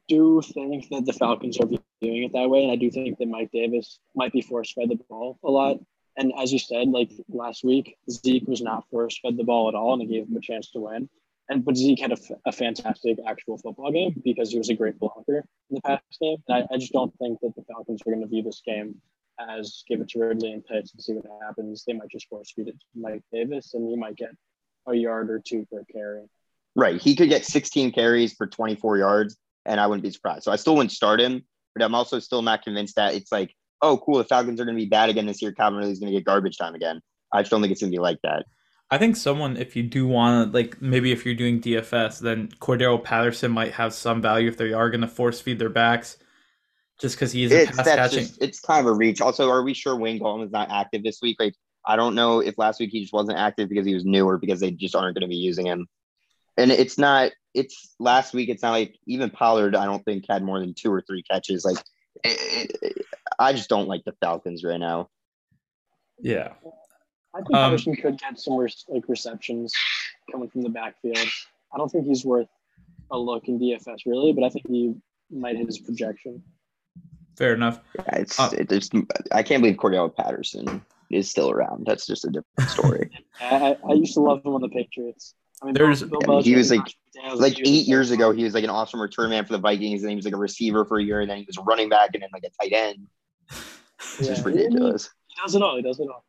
[0.08, 3.28] do think that the Falcons are viewing it that way, and I do think that
[3.28, 5.78] Mike Davis might be force fed the ball a lot.
[6.16, 9.74] And as you said, like last week, Zeke was not force fed the ball at
[9.74, 11.08] all, and it gave him a chance to win.
[11.48, 14.98] And but Zeke had a, a fantastic actual football game because he was a great
[14.98, 16.36] blocker in the past game.
[16.48, 19.00] And I, I just don't think that the Falcons are going to view this game
[19.38, 21.84] as give it to Ridley and Pitts and see what happens.
[21.84, 24.30] They might just force feed it to Mike Davis, and he might get
[24.86, 26.28] a yard or two per carry.
[26.74, 27.00] Right.
[27.00, 30.44] He could get 16 carries for 24 yards, and I wouldn't be surprised.
[30.44, 33.54] So I still wouldn't start him, but I'm also still not convinced that it's like,
[33.82, 35.52] oh, cool, the Falcons are going to be bad again this year.
[35.52, 37.00] Calvin Ridley's going to get garbage time again.
[37.32, 38.46] I just don't think it's going to be like that.
[38.90, 42.48] I think someone, if you do want to, like, maybe if you're doing DFS, then
[42.60, 46.18] Cordarrelle Patterson might have some value if they are going to force feed their backs,
[47.00, 48.18] just because he is a It's pass catching.
[48.20, 49.22] just it's kind of a reach.
[49.22, 51.38] Also, are we sure Wayne Gallman is not active this week?
[51.40, 51.54] Like,
[51.86, 54.36] I don't know if last week he just wasn't active because he was new or
[54.36, 55.86] because they just aren't going to be using him.
[56.56, 57.32] And it's not.
[57.54, 58.48] It's last week.
[58.48, 59.76] It's not like even Pollard.
[59.76, 61.64] I don't think had more than two or three catches.
[61.64, 61.78] Like,
[62.24, 63.06] it, it-
[63.38, 65.08] I just don't like the Falcons right now.
[66.20, 66.52] Yeah.
[67.34, 69.72] I think Um, Patterson could get some re- like receptions
[70.30, 71.16] coming from the backfield.
[71.18, 72.48] I don't think he's worth
[73.10, 74.94] a look in DFS really, but I think he
[75.30, 76.42] might hit his projection.
[77.36, 77.80] Fair enough.
[77.96, 78.92] Yeah, It's Uh, it just
[79.32, 81.86] I can't believe Cordell Patterson is still around.
[81.86, 83.10] That's just a different story.
[83.40, 85.34] I, I used to love him on the Patriots.
[85.62, 88.32] I mean, There's- Bill, Yeah, he was like- knocked him down, like eight years ago,
[88.32, 90.38] he was like an awesome return man for the Vikings, and he was like a
[90.38, 92.72] receiver for a year, and then he was running back, and then like a tight
[92.72, 93.06] end.
[94.18, 95.08] It's just ridiculous.
[95.28, 95.76] He does it all.
[95.76, 96.24] He does it all.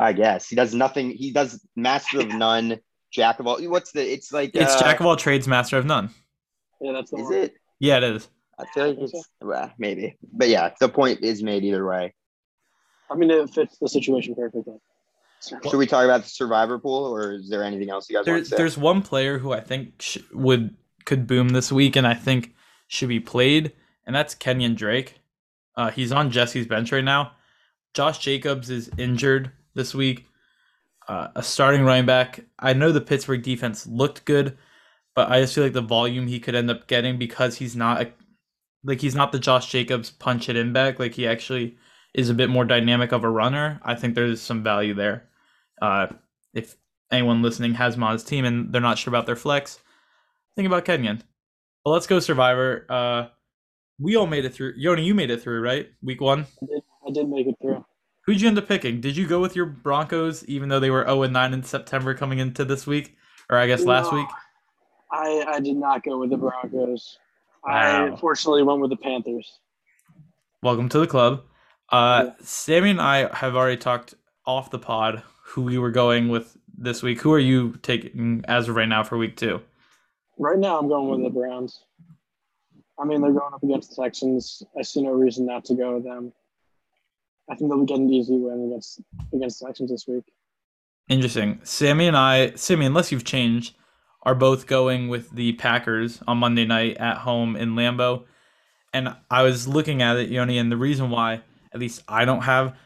[0.00, 1.10] I guess he does nothing.
[1.12, 2.80] He does master of none,
[3.12, 3.62] jack of all.
[3.62, 4.02] What's the?
[4.02, 6.10] It's like It's uh, Jack of all trades, master of none.
[6.80, 7.34] Yeah, that's the Is one.
[7.34, 7.54] it?
[7.78, 8.28] Yeah, it is.
[8.58, 12.14] I feel like it's well, maybe, but yeah, the point is made either way.
[13.10, 14.74] I mean, it fits the situation perfectly.
[15.48, 18.26] Should we talk about the survivor pool, or is there anything else you guys want
[18.26, 18.56] There's to say?
[18.56, 22.54] there's one player who I think sh- would could boom this week, and I think
[22.88, 23.72] should be played,
[24.06, 25.20] and that's Kenyon Drake.
[25.76, 27.32] Uh, he's on Jesse's bench right now.
[27.94, 30.26] Josh Jacobs is injured this week.
[31.06, 32.40] Uh, a starting running back.
[32.58, 34.56] I know the Pittsburgh defense looked good,
[35.14, 38.02] but I just feel like the volume he could end up getting because he's not
[38.02, 38.12] a,
[38.82, 40.98] like he's not the Josh Jacobs punch it in back.
[40.98, 41.76] Like he actually
[42.14, 43.80] is a bit more dynamic of a runner.
[43.84, 45.28] I think there's some value there.
[45.80, 46.06] Uh,
[46.52, 46.76] if
[47.10, 49.78] anyone listening has his team and they're not sure about their flex,
[50.56, 51.22] think about Kenyon.
[51.84, 52.86] Well, let's go Survivor.
[52.88, 53.26] Uh,
[53.98, 54.74] we all made it through.
[54.76, 55.88] Yoni, you made it through, right?
[56.02, 56.46] Week one.
[56.62, 57.84] I did, I did make it through.
[58.26, 59.00] Who'd you end up picking?
[59.00, 62.14] Did you go with your Broncos, even though they were 0 and 9 in September
[62.14, 63.16] coming into this week,
[63.50, 64.26] or I guess last week?
[65.12, 67.18] I, I did not go with the Broncos.
[67.66, 68.16] I Wow.
[68.16, 69.58] fortunately went with the Panthers.
[70.62, 71.42] Welcome to the club.
[71.90, 72.32] Uh, Yeah.
[72.40, 74.14] Sammy and I have already talked
[74.46, 77.20] off the pod who we were going with this week.
[77.20, 79.60] Who are you taking as of right now for week two?
[80.38, 81.84] Right now, I'm going with the Browns.
[82.98, 84.62] I mean, they're going up against the Texans.
[84.78, 86.32] I see no reason not to go with them.
[87.48, 89.00] I think they'll be getting an easy win against
[89.32, 90.24] against the Texans this week.
[91.08, 91.60] Interesting.
[91.62, 93.74] Sammy and I, Sammy, unless you've changed,
[94.22, 98.24] are both going with the Packers on Monday night at home in Lambeau.
[98.94, 102.42] And I was looking at it, Yoni, and the reason why, at least I don't
[102.42, 102.76] have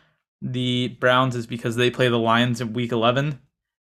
[0.40, 3.40] the Browns, is because they play the Lions in week 11.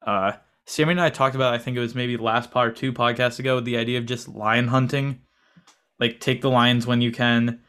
[0.07, 0.33] Uh,
[0.67, 3.61] Sammy and I talked about, I think it was maybe last part two podcasts ago,
[3.61, 5.21] the idea of just lion hunting.
[5.99, 7.61] Like, take the Lions when you can,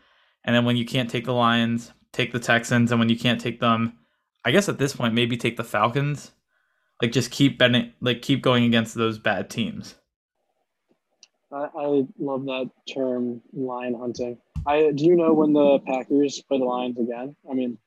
[0.43, 3.41] and then when you can't take the Lions, take the Texans, and when you can't
[3.41, 3.97] take them,
[4.45, 6.31] I guess at this point, maybe take the Falcons
[7.01, 9.95] like just keep betting like keep going against those bad teams
[11.51, 14.37] I, I love that term, lion hunting.
[14.67, 17.35] I do you know when the Packers play the Lions again?
[17.49, 17.77] I mean,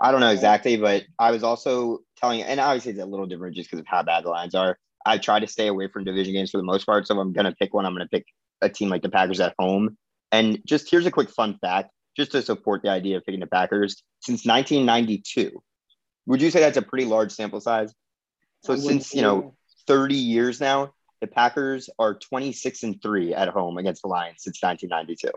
[0.00, 3.56] I don't know exactly, but I was also telling, and obviously it's a little different
[3.56, 4.78] just because of how bad the lines are.
[5.06, 7.06] I try to stay away from division games for the most part.
[7.06, 8.26] So if I'm gonna pick one, I'm gonna pick
[8.60, 9.96] a team like the Packers at home.
[10.32, 13.46] And just here's a quick fun fact, just to support the idea of picking the
[13.46, 14.02] Packers.
[14.20, 15.62] Since 1992,
[16.26, 17.94] would you say that's a pretty large sample size?
[18.62, 19.54] So since you know
[19.86, 24.62] 30 years now, the Packers are 26 and three at home against the Lions since
[24.62, 25.30] 1992.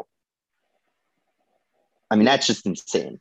[2.12, 3.20] I mean, that's just insane.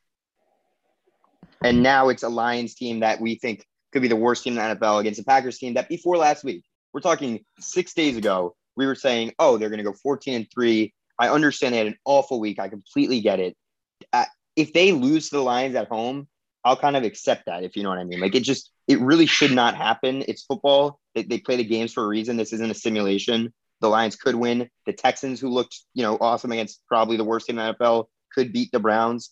[1.62, 4.68] And now it's a Lions team that we think could be the worst team in
[4.68, 8.54] the NFL against a Packers team that before last week, we're talking six days ago,
[8.76, 10.94] we were saying, oh, they're going to go 14 and three.
[11.18, 12.60] I understand they had an awful week.
[12.60, 13.56] I completely get it.
[14.12, 14.24] Uh,
[14.56, 16.28] if they lose to the Lions at home,
[16.64, 18.20] I'll kind of accept that, if you know what I mean.
[18.20, 20.24] Like it just, it really should not happen.
[20.28, 21.00] It's football.
[21.14, 22.36] They, they play the games for a reason.
[22.36, 23.52] This isn't a simulation.
[23.80, 24.68] The Lions could win.
[24.86, 28.06] The Texans, who looked, you know, awesome against probably the worst team in the NFL,
[28.32, 29.30] could beat the Browns.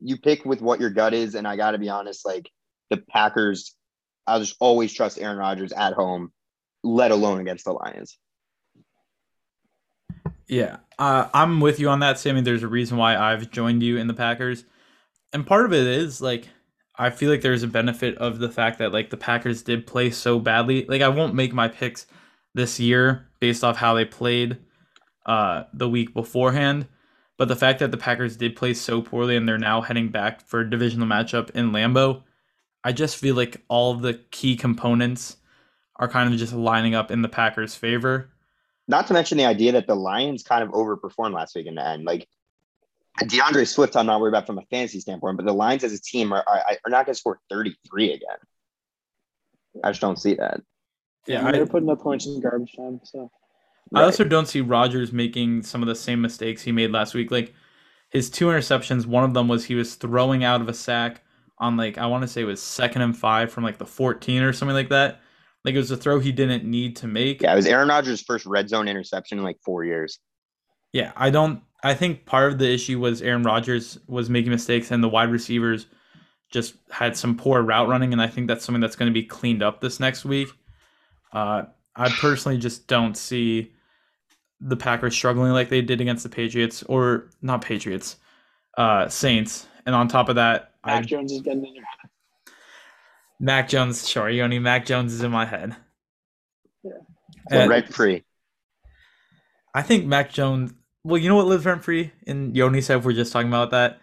[0.00, 2.50] You pick with what your gut is, and I got to be honest, like
[2.90, 3.74] the Packers,
[4.26, 6.32] I'll just always trust Aaron Rodgers at home,
[6.82, 8.18] let alone against the Lions.
[10.46, 12.42] Yeah, uh, I'm with you on that, Sammy.
[12.42, 14.64] There's a reason why I've joined you in the Packers,
[15.32, 16.48] and part of it is like
[16.96, 20.10] I feel like there's a benefit of the fact that like the Packers did play
[20.10, 20.84] so badly.
[20.86, 22.06] Like I won't make my picks
[22.54, 24.58] this year based off how they played
[25.26, 26.86] uh, the week beforehand,
[27.36, 30.40] but the fact that the Packers did play so poorly and they're now heading back
[30.40, 32.22] for a divisional matchup in Lambeau,
[32.84, 35.38] I just feel like all the key components
[35.96, 38.30] are kind of just lining up in the Packers' favor.
[38.86, 41.86] Not to mention the idea that the Lions kind of overperformed last week in the
[41.86, 42.04] end.
[42.04, 42.28] Like
[43.26, 46.00] D'Andre Swift, I'm not worried about from a fantasy standpoint, but the Lions as a
[46.00, 48.36] team are, are, are not going to score 33 again.
[49.82, 50.60] I just don't see that.
[51.26, 53.00] Yeah, they're putting up points in garbage time.
[53.02, 53.30] So
[53.92, 57.30] I also don't see Rodgers making some of the same mistakes he made last week.
[57.30, 57.54] Like
[58.10, 61.22] his two interceptions, one of them was he was throwing out of a sack
[61.58, 64.42] on like I want to say it was second and five from like the 14
[64.42, 65.20] or something like that.
[65.64, 67.42] Like it was a throw he didn't need to make.
[67.42, 70.18] Yeah, it was Aaron Rodgers' first red zone interception in like four years.
[70.92, 71.62] Yeah, I don't.
[71.82, 75.30] I think part of the issue was Aaron Rodgers was making mistakes, and the wide
[75.30, 75.86] receivers
[76.50, 79.24] just had some poor route running, and I think that's something that's going to be
[79.24, 80.48] cleaned up this next week.
[81.32, 81.64] Uh,
[81.96, 83.73] I personally just don't see
[84.60, 88.16] the Packers struggling like they did against the Patriots, or not Patriots,
[88.78, 89.66] uh, Saints.
[89.86, 92.10] And on top of that, Mac I, Jones is getting in your head.
[93.40, 94.58] Mac Jones, sure, Yoni.
[94.58, 95.76] Mac Jones is in my head.
[96.82, 96.92] Yeah,
[97.50, 98.24] and rent free.
[99.74, 100.72] I think Mac Jones.
[101.02, 103.04] Well, you know what lives rent free in Yoni said.
[103.04, 104.00] We're just talking about that.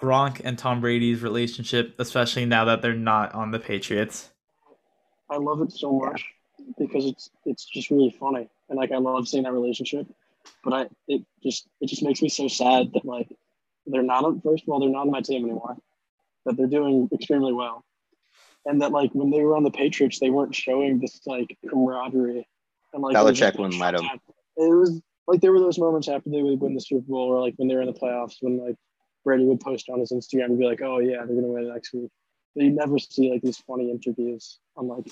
[0.00, 4.30] Gronk and Tom Brady's relationship, especially now that they're not on the Patriots.
[5.28, 6.24] I love it so much
[6.78, 10.06] because it's it's just really funny and like I love seeing that relationship.
[10.64, 13.28] But I it just it just makes me so sad that like
[13.86, 15.76] they're not on first of all they're not on my team anymore.
[16.46, 17.84] That they're doing extremely well.
[18.66, 22.46] And that like when they were on the Patriots, they weren't showing this like camaraderie
[22.92, 24.06] and like Belichick wouldn't let them.
[24.56, 27.40] It was like there were those moments after they would win the Super Bowl or
[27.40, 28.76] like when they were in the playoffs when like
[29.24, 31.92] Brady would post on his Instagram and be like, Oh yeah, they're gonna win next
[31.92, 32.10] week.
[32.54, 35.06] But you never see like these funny interviews on like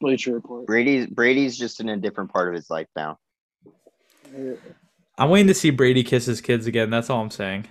[0.00, 0.66] Bleacher Report.
[0.66, 3.18] Brady's Brady's just in a different part of his life now.
[5.18, 6.90] I'm waiting to see Brady kiss his kids again.
[6.90, 7.66] That's all I'm saying.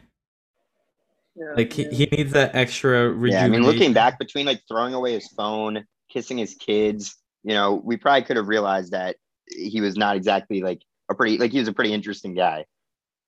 [1.36, 1.90] Yeah, like he, yeah.
[1.92, 3.16] he needs that extra.
[3.28, 7.54] Yeah, I mean, looking back between like throwing away his phone, kissing his kids, you
[7.54, 9.16] know, we probably could have realized that
[9.48, 12.66] he was not exactly like a pretty like he was a pretty interesting guy.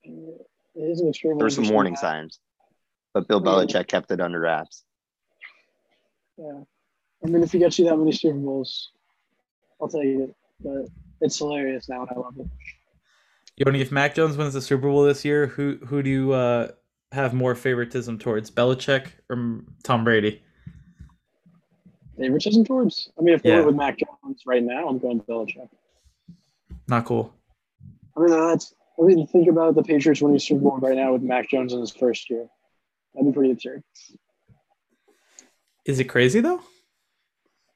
[0.04, 0.10] It
[0.76, 2.00] is an extremely There were some warning guy.
[2.00, 2.38] signs,
[3.14, 3.50] but Bill Yeah.
[3.50, 4.84] Belichick kept it under wraps.
[6.36, 6.62] Yeah.
[7.24, 8.90] I mean, if he gets you that many Super Bowls,
[9.80, 10.34] I'll take it.
[10.60, 10.86] But
[11.20, 12.46] it's hilarious now, and I love it.
[13.56, 16.68] Yoni, if Mac Jones wins the Super Bowl this year, who who do you uh,
[17.12, 20.42] have more favoritism towards, Belichick or Tom Brady?
[22.18, 23.10] Favoritism towards?
[23.18, 23.60] I mean, if Yeah.
[23.60, 25.68] were with Mac Jones right now, I'm going Belichick.
[26.88, 27.34] Not cool.
[28.16, 28.74] I mean, that's.
[28.98, 31.80] I mean, think about the Patriots winning Super Bowl right now with Mac Jones in
[31.80, 32.46] his first year.
[33.14, 33.82] That'd be pretty absurd.
[35.84, 36.60] Is it crazy though?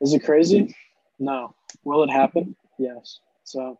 [0.00, 0.74] Is it crazy?
[1.18, 1.54] No.
[1.84, 2.54] Will it happen?
[2.78, 3.20] Yes.
[3.44, 3.78] So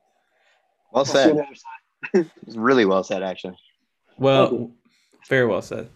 [0.93, 1.37] Well I'll see you on said.
[1.37, 2.31] the other side.
[2.47, 3.59] It's really well said, actually.
[4.19, 4.71] Well,
[5.29, 5.91] very well said.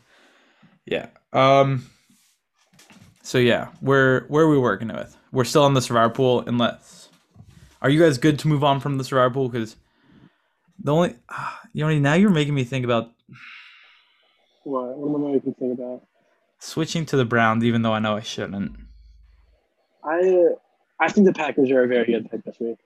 [0.86, 1.06] Yeah.
[1.32, 1.86] Um.
[3.22, 5.16] So yeah, we're where are we working with?
[5.32, 7.08] We're still on the survivor pool, unless.
[7.82, 9.48] Are you guys good to move on from the survivor pool?
[9.48, 9.76] Because
[10.82, 11.14] the only,
[11.72, 13.10] Yoni, now you're making me think about
[14.64, 14.96] What?
[14.98, 16.02] What am I making think about?
[16.58, 18.72] switching to the Browns, even though I know I shouldn't.
[20.04, 20.48] I
[20.98, 22.78] I think the Packers are a very good pick this week.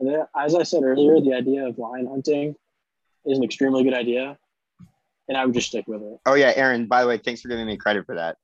[0.00, 2.54] And then, as I said earlier, the idea of lion hunting
[3.24, 4.36] is an extremely good idea,
[5.28, 6.18] and I would just stick with it.
[6.26, 6.86] Oh yeah, Aaron.
[6.86, 8.36] By the way, thanks for giving me credit for that.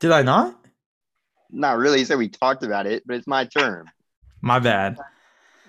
[0.00, 0.58] Did I not?
[1.50, 2.00] Not really.
[2.00, 3.88] You said we talked about it, but it's my term.
[4.40, 4.98] My bad.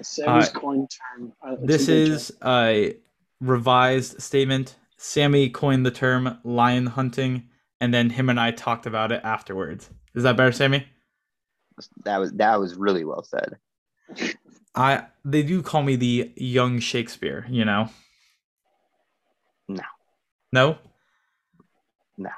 [0.02, 1.34] Sammy's Uh, coin term.
[1.46, 2.98] uh, it's a This good is a
[3.42, 4.76] revised statement.
[4.98, 9.90] Sammy coined the term lion hunting, and then him and I talked about it afterwards.
[10.18, 10.84] Is that better, Sammy?
[12.06, 13.60] That was that was really well said.
[14.74, 17.92] I they do call me the young Shakespeare, you know.
[19.68, 19.84] No.
[20.52, 20.78] No?
[22.18, 22.32] No.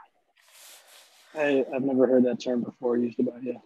[1.33, 3.61] I, I've never heard that term before used about you.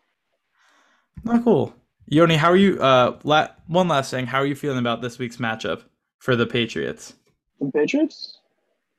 [1.23, 1.73] Not cool.
[2.05, 5.17] Yoni, how are you uh la- one last thing, how are you feeling about this
[5.17, 5.81] week's matchup
[6.19, 7.15] for the Patriots?
[7.59, 8.37] The Patriots?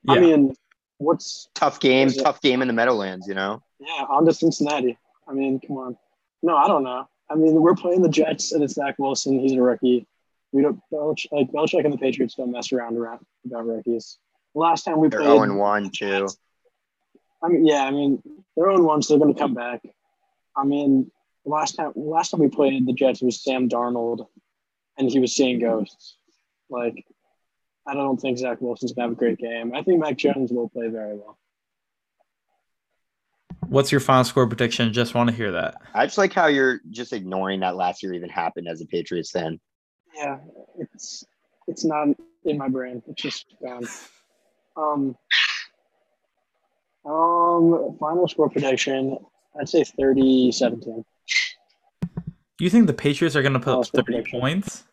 [0.03, 0.15] Yeah.
[0.15, 0.55] I mean,
[0.97, 3.27] what's Tough game, tough game in the Meadowlands.
[3.29, 3.63] You know.
[3.79, 4.97] yeah on to Cincinnati?
[5.27, 5.97] I mean, come on.
[6.43, 7.07] No, I don't know.
[7.29, 9.39] I mean, we're playing the Jets, and it's Zach Wilson.
[9.39, 10.07] He's a rookie.
[10.51, 14.19] We don't Belich- like Belichick and the Patriots don't mess around around about rookies.
[14.53, 16.27] Last time we They're played, 0 and 1 too.
[17.43, 18.21] I mean, yeah, I mean,
[18.55, 19.81] they're oh on one, so they're going to come back.
[20.55, 21.11] I mean,
[21.43, 24.27] last time, last time we played the Jets was Sam Darnold,
[24.97, 26.17] and he was seeing ghosts.
[26.69, 27.05] Like,
[27.87, 29.73] I don't think Zach Wilson's gonna have a great game.
[29.75, 31.37] I think Mac Jones will play very well.
[33.67, 34.91] What's your final score prediction?
[34.93, 35.75] Just want to hear that.
[35.93, 39.31] I just like how you're just ignoring that last year even happened as a Patriots
[39.31, 39.59] fan.
[40.15, 40.37] Yeah,
[40.77, 41.25] it's
[41.67, 42.07] it's not
[42.45, 43.01] in my brain.
[43.07, 43.87] It's just gone.
[44.77, 45.15] Um,
[47.05, 49.17] um, final score prediction.
[49.59, 51.03] I'd say 30-17.
[52.59, 54.39] You think the Patriots are going to put Final up 30 prediction.
[54.39, 54.83] points?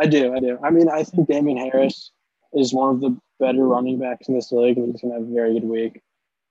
[0.00, 0.58] I do, I do.
[0.64, 2.10] I mean, I think Damien Harris
[2.52, 5.32] is one of the better running backs in this league, and he's gonna have a
[5.32, 6.00] very good week.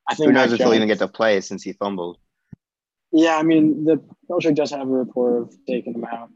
[0.10, 2.18] I think Who knows Mac if he'll even get to play since he fumbled.
[3.12, 6.30] Yeah, I mean, the Belichick does have a report of taking him out.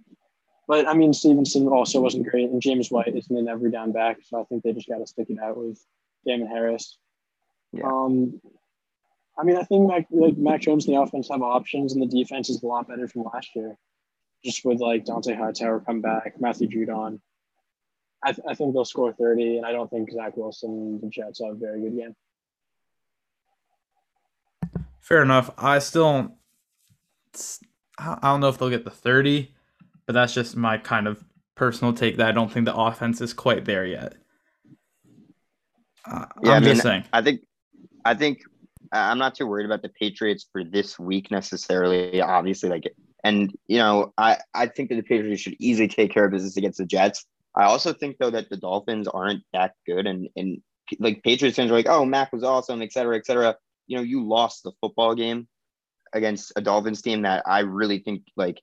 [0.68, 4.18] But I mean, Stevenson also wasn't great, and James White isn't an every down back,
[4.24, 5.80] so I think they just got to stick it out with
[6.26, 6.98] Damien Harris.
[7.72, 7.86] Yeah.
[7.86, 8.42] Um,
[9.38, 12.08] I mean, I think Mac, like Mac Jones and the offense have options, and the
[12.08, 13.78] defense is a lot better from last year.
[14.44, 17.20] Just with like Dont'a Hightower come back, Matthew Judon.
[18.24, 21.10] I, th- I think they'll score 30, and I don't think Zach Wilson and the
[21.10, 22.16] Jets have a very good game.
[25.06, 25.52] Fair enough.
[25.60, 26.32] I still don't.
[28.00, 29.54] I don't know if they'll get the 30,
[30.08, 33.32] but that's just my kind of personal take that I don't think the offense is
[33.32, 34.16] quite there yet.
[36.10, 37.04] Uh, Yeah, I'm I mean, just saying.
[37.14, 37.42] I think,
[38.04, 38.40] I think
[38.92, 42.20] I'm not too worried about the Patriots for this week necessarily.
[42.20, 42.92] Obviously, like,
[43.24, 46.58] and you know, I I think that the Patriots should easily take care of business
[46.58, 47.28] against the Jets.
[47.56, 50.64] I also think though that the Dolphins aren't that good, and and
[50.98, 53.56] like Patriots fans are like, oh, Mac was awesome, et cetera, et cetera.
[53.88, 55.48] You know, you lost the football game
[56.14, 58.62] against a Dolphins team that I really think like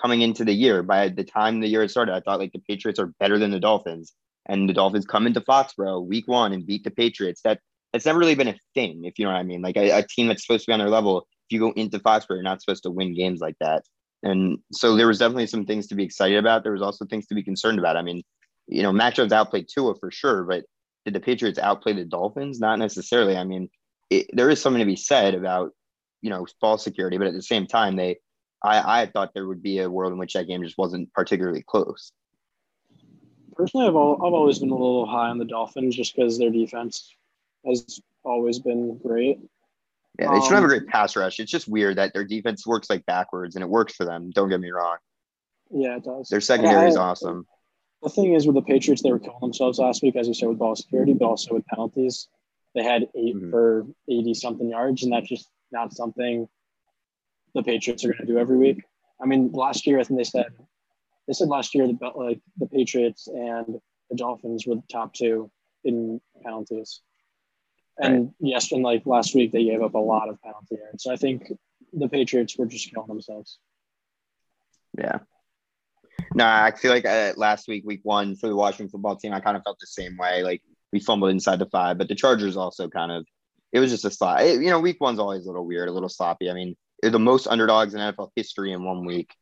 [0.00, 0.82] coming into the year.
[0.82, 3.60] By the time the year started, I thought like the Patriots are better than the
[3.60, 4.12] Dolphins,
[4.46, 7.42] and the Dolphins come into Foxborough week one and beat the Patriots.
[7.42, 7.60] That
[7.92, 9.62] that's never really been a thing, if you know what I mean.
[9.62, 11.98] Like a, a team that's supposed to be on their level, if you go into
[11.98, 13.84] Foxborough, you're not supposed to win games like that.
[14.24, 16.62] And so there was definitely some things to be excited about.
[16.62, 17.96] There was also things to be concerned about.
[17.96, 18.22] I mean,
[18.66, 20.64] you know, Mac Jones outplayed Tua for sure, but
[21.04, 22.58] did the Patriots outplay the Dolphins?
[22.58, 23.36] Not necessarily.
[23.36, 23.68] I mean,
[24.10, 25.72] it, there is something to be said about
[26.22, 28.18] you know ball security, but at the same time, they
[28.62, 31.62] I I thought there would be a world in which that game just wasn't particularly
[31.66, 32.12] close.
[33.56, 36.50] Personally, I've, al- I've always been a little high on the Dolphins just because their
[36.50, 37.14] defense
[37.64, 39.38] has always been great.
[40.18, 41.38] Yeah, they should have a Um, great pass rush.
[41.40, 44.30] It's just weird that their defense works like backwards, and it works for them.
[44.30, 44.96] Don't get me wrong.
[45.70, 46.28] Yeah, it does.
[46.28, 47.46] Their secondary is I- awesome.
[48.02, 50.48] The thing is with the Patriots, they were killing themselves last week, as you said,
[50.50, 52.28] with ball security, but also with penalties.
[52.74, 53.50] They had 8 Mhm.
[53.50, 56.48] for 80 something yards, and that's just not something
[57.54, 58.82] the Patriots are going to do every week.
[59.20, 60.46] I mean, last year, I think they said,
[61.26, 65.50] they said last year, that like the Patriots and the Dolphins were the top two
[65.84, 67.00] in penalties.
[67.96, 71.04] And yes, and like last week, they gave up a lot of penalty yards.
[71.04, 71.52] So I think
[71.92, 73.58] the Patriots were just killing themselves.
[74.98, 75.20] Yeah.
[76.34, 79.40] No, I feel like uh, last week, week one for the Washington football team, I
[79.40, 80.42] kind of felt the same way.
[80.42, 80.62] Like
[80.94, 83.26] we fumbled inside the five, but the Chargers also kind of,
[83.72, 84.42] it was just a slot.
[84.42, 86.48] It- you know, week one's always a little weird, a little sloppy.
[86.48, 89.34] I mean, the most underdogs in NFL history in one week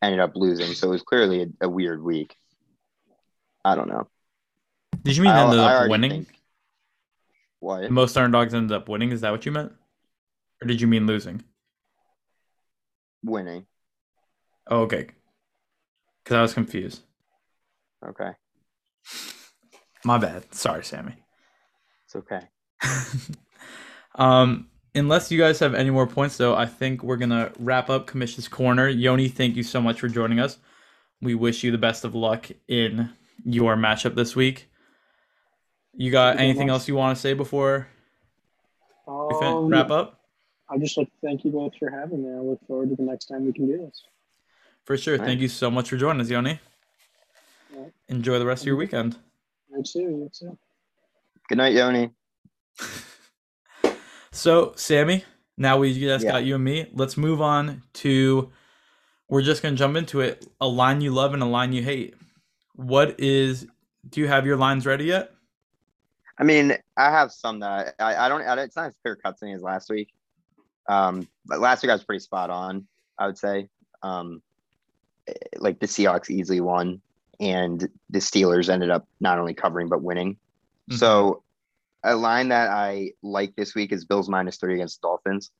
[0.00, 0.72] ended up losing.
[0.72, 2.34] So it was clearly a, a weird week.
[3.66, 4.08] I don't know.
[5.02, 6.10] Did you mean I- ended I up winning?
[6.24, 6.40] think-
[7.60, 7.90] What?
[7.90, 9.12] Most underdogs ended up winning.
[9.12, 9.72] Is that what you meant?
[10.62, 11.42] Or did you mean losing?
[13.22, 13.66] Winning.
[14.70, 15.08] Oh, okay.
[16.22, 17.02] Because I was confused.
[18.06, 18.30] Okay.
[20.04, 20.54] My bad.
[20.54, 21.14] Sorry, Sammy.
[22.04, 22.40] It's okay.
[24.16, 28.06] um, unless you guys have any more points, though, I think we're gonna wrap up
[28.06, 28.88] Commish's Corner.
[28.88, 30.58] Yoni, thank you so much for joining us.
[31.22, 33.10] We wish you the best of luck in
[33.44, 34.68] your matchup this week.
[35.94, 37.88] You got Thank you very anything else you want to say before
[39.06, 40.20] we fin- Um, wrap up?
[40.68, 42.30] I'd just like to thank you both for having me.
[42.30, 44.02] I look forward to the next time we can do this.
[44.84, 45.14] For sure.
[45.14, 45.40] All Thank right.
[45.40, 46.58] you so much for joining us, Yoni.
[47.72, 47.86] Yeah.
[48.08, 49.16] Enjoy the rest of your weekend.
[49.76, 50.00] You too.
[50.00, 50.58] You too.
[51.48, 52.10] Good night, Yoni.
[54.34, 55.24] So, Sammy,
[55.56, 56.32] now we just Yeah.
[56.32, 56.90] got you and me.
[56.92, 58.50] Let's move on to.
[59.28, 60.44] We're just gonna jump into it.
[60.60, 62.16] A line you love and a line you hate.
[62.74, 63.68] What is?
[64.08, 65.32] Do you have your lines ready yet?
[66.36, 68.42] I mean, I have some that I, I don't.
[68.42, 70.08] I, it's not as clear cut to me as last week.
[70.88, 72.88] Um, but last week I was pretty spot on.
[73.16, 73.68] I would say,
[74.02, 74.42] um,
[75.28, 77.00] eh, like the Seahawks easily won,
[77.40, 80.36] and the Steelers ended up not only covering but winning.
[80.90, 80.98] Mhm.
[80.98, 81.42] So,
[82.02, 85.50] a line that I like this week is Bills minus three against the Dolphins.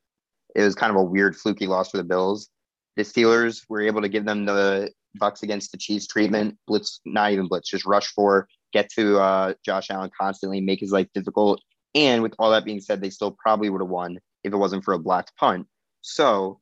[0.55, 2.51] It was kind of a weird, fluky loss for the Bills.
[2.97, 7.33] The Steelers were able to give them the Bucks against the Chiefs treatment, blitz, not
[7.33, 11.61] even blitz, just rush for, get to uh, Josh Allen constantly, make his life difficult.
[11.95, 14.85] And with all that being said, they still probably would have won if it wasn't
[14.85, 15.67] for a blocked punt.
[16.03, 16.61] So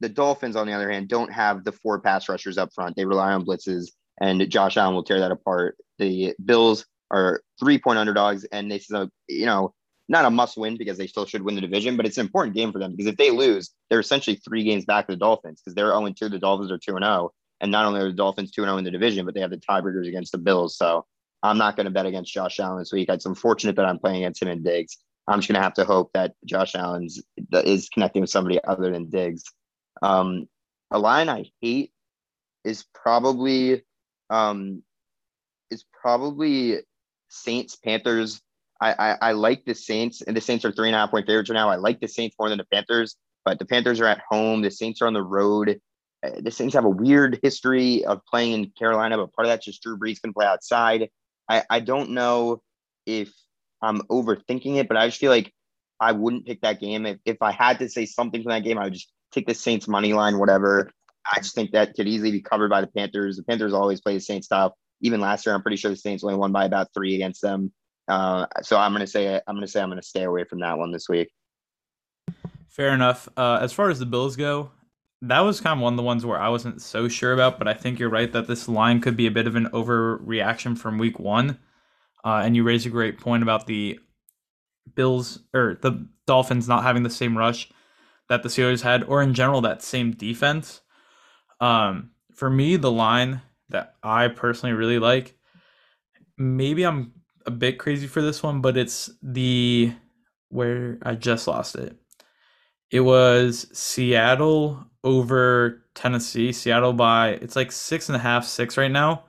[0.00, 2.96] the Dolphins, on the other hand, don't have the four pass rushers up front.
[2.96, 3.90] They rely on blitzes,
[4.20, 5.76] and Josh Allen will tear that apart.
[5.98, 9.74] The Bills are three point underdogs, and this is a you know
[10.08, 12.56] not a must win because they still should win the division, but it's an important
[12.56, 15.60] game for them because if they lose, they're essentially three games back of the Dolphins
[15.60, 16.28] because they're 0 2.
[16.28, 17.32] The Dolphins are 2 0.
[17.60, 19.58] And not only are the Dolphins 2 0 in the division, but they have the
[19.58, 20.76] tiebreakers against the Bills.
[20.76, 21.06] So
[21.42, 23.08] I'm not going to bet against Josh Allen this week.
[23.08, 24.98] It's unfortunate that I'm playing against him in Diggs.
[25.28, 27.06] I'm just going to have to hope that Josh Allen
[27.52, 29.44] is connecting with somebody other than Diggs.
[30.02, 30.48] Um,
[30.90, 31.92] a line I hate
[32.64, 33.84] is probably
[34.30, 34.82] um,
[35.70, 36.78] is probably
[37.28, 38.40] Saints Panthers.
[38.80, 41.26] I, I, I like the Saints, and the Saints are three and a half point
[41.26, 41.68] favorites right now.
[41.68, 44.62] I like the Saints more than the Panthers, but the Panthers are at home.
[44.62, 45.80] The Saints are on the road.
[46.24, 49.66] Uh, the Saints have a weird history of playing in Carolina, but part of that's
[49.66, 51.08] just Drew Brees can play outside.
[51.48, 52.62] I, I don't know
[53.06, 53.32] if
[53.82, 55.52] I'm overthinking it, but I just feel like
[55.98, 57.06] I wouldn't pick that game.
[57.06, 59.54] If, if I had to say something from that game, I would just take the
[59.54, 60.90] Saints money line, whatever.
[61.30, 63.36] I just think that could easily be covered by the Panthers.
[63.36, 64.76] The Panthers always play the Saints style.
[65.02, 67.72] Even last year, I'm pretty sure the Saints only won by about three against them.
[68.08, 70.90] Uh, so I'm gonna say I'm gonna say I'm gonna stay away from that one
[70.90, 71.30] this week.
[72.68, 73.28] Fair enough.
[73.36, 74.70] Uh, as far as the Bills go,
[75.22, 77.68] that was kind of one of the ones where I wasn't so sure about, but
[77.68, 80.98] I think you're right that this line could be a bit of an overreaction from
[80.98, 81.58] week one.
[82.24, 83.98] Uh, and you raise a great point about the
[84.94, 87.70] Bills or the Dolphins not having the same rush
[88.28, 90.80] that the Steelers had, or in general, that same defense.
[91.60, 95.36] Um, for me, the line that I personally really like,
[96.38, 97.12] maybe I'm
[97.46, 99.92] a bit crazy for this one, but it's the
[100.48, 101.96] where I just lost it.
[102.90, 106.52] It was Seattle over Tennessee.
[106.52, 109.24] Seattle by it's like six and a half, six right now,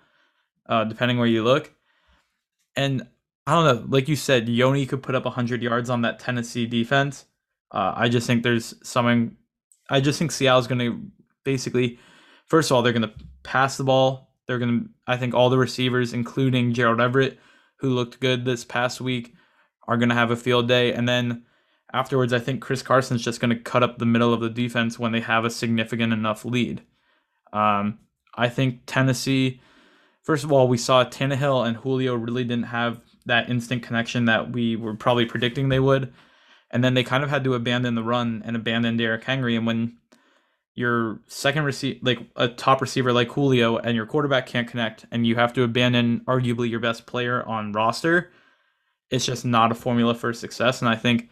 [0.67, 1.73] uh, depending where you look.
[2.75, 3.07] And
[3.45, 6.65] I don't know, like you said, Yoni could put up hundred yards on that Tennessee
[6.65, 7.25] defense.
[7.71, 9.35] Uh, I just think there's something.
[9.89, 11.05] I just think Seattle's going to
[11.43, 11.99] basically,
[12.51, 14.29] first of all, they're going to pass the ball.
[14.45, 17.39] They're going to, I think, all the receivers, including Gerald Everett,
[17.77, 19.33] who looked good this past week,
[19.87, 20.91] are going to have a field day.
[20.91, 21.45] And then
[21.93, 24.99] afterwards, I think Chris Carson's just going to cut up the middle of the defense
[24.99, 26.81] when they have a significant enough lead.
[27.53, 27.99] Um,
[28.35, 29.61] I think Tennessee,
[30.21, 34.51] first of all, we saw Tannehill and Julio really didn't have that instant connection that
[34.51, 36.13] we were probably predicting they would.
[36.69, 39.55] And then they kind of had to abandon the run and abandon Derrick Henry.
[39.55, 39.95] And when
[40.75, 45.27] your second receiver, like a top receiver like Julio, and your quarterback can't connect, and
[45.27, 48.31] you have to abandon arguably your best player on roster,
[49.09, 50.81] it's just not a formula for success.
[50.81, 51.29] And I think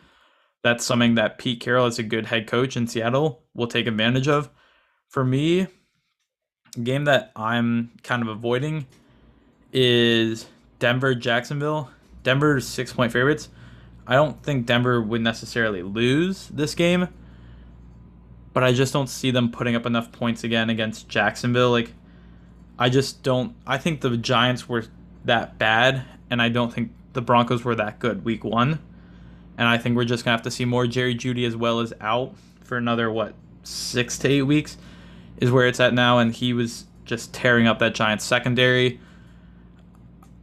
[0.64, 4.28] that's something that Pete Carroll, as a good head coach in Seattle, will take advantage
[4.28, 4.50] of.
[5.08, 5.68] For me,
[6.76, 8.86] a game that I'm kind of avoiding
[9.72, 10.48] is
[10.80, 11.90] Denver Jacksonville.
[12.24, 13.50] Denver's six point favorites.
[14.06, 17.08] I don't think Denver would necessarily lose this game,
[18.54, 21.72] but I just don't see them putting up enough points again against Jacksonville.
[21.72, 21.94] Like,
[22.78, 23.56] I just don't.
[23.68, 24.86] I think the Giants were
[25.26, 28.80] that bad, and I don't think the Broncos were that good week one.
[29.58, 31.94] And I think we're just gonna have to see more Jerry Jeudy as well as
[32.00, 32.34] out
[32.64, 33.34] for another what
[33.64, 34.78] six to eight weeks
[35.38, 39.00] is where it's at now, and he was just tearing up that Giants secondary.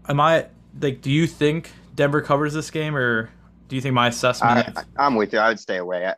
[0.09, 0.47] Am I
[0.81, 1.01] like?
[1.01, 3.31] Do you think Denver covers this game, or
[3.69, 4.77] do you think my assessment?
[4.97, 5.39] I, am with you.
[5.39, 6.07] I would stay away.
[6.07, 6.15] I,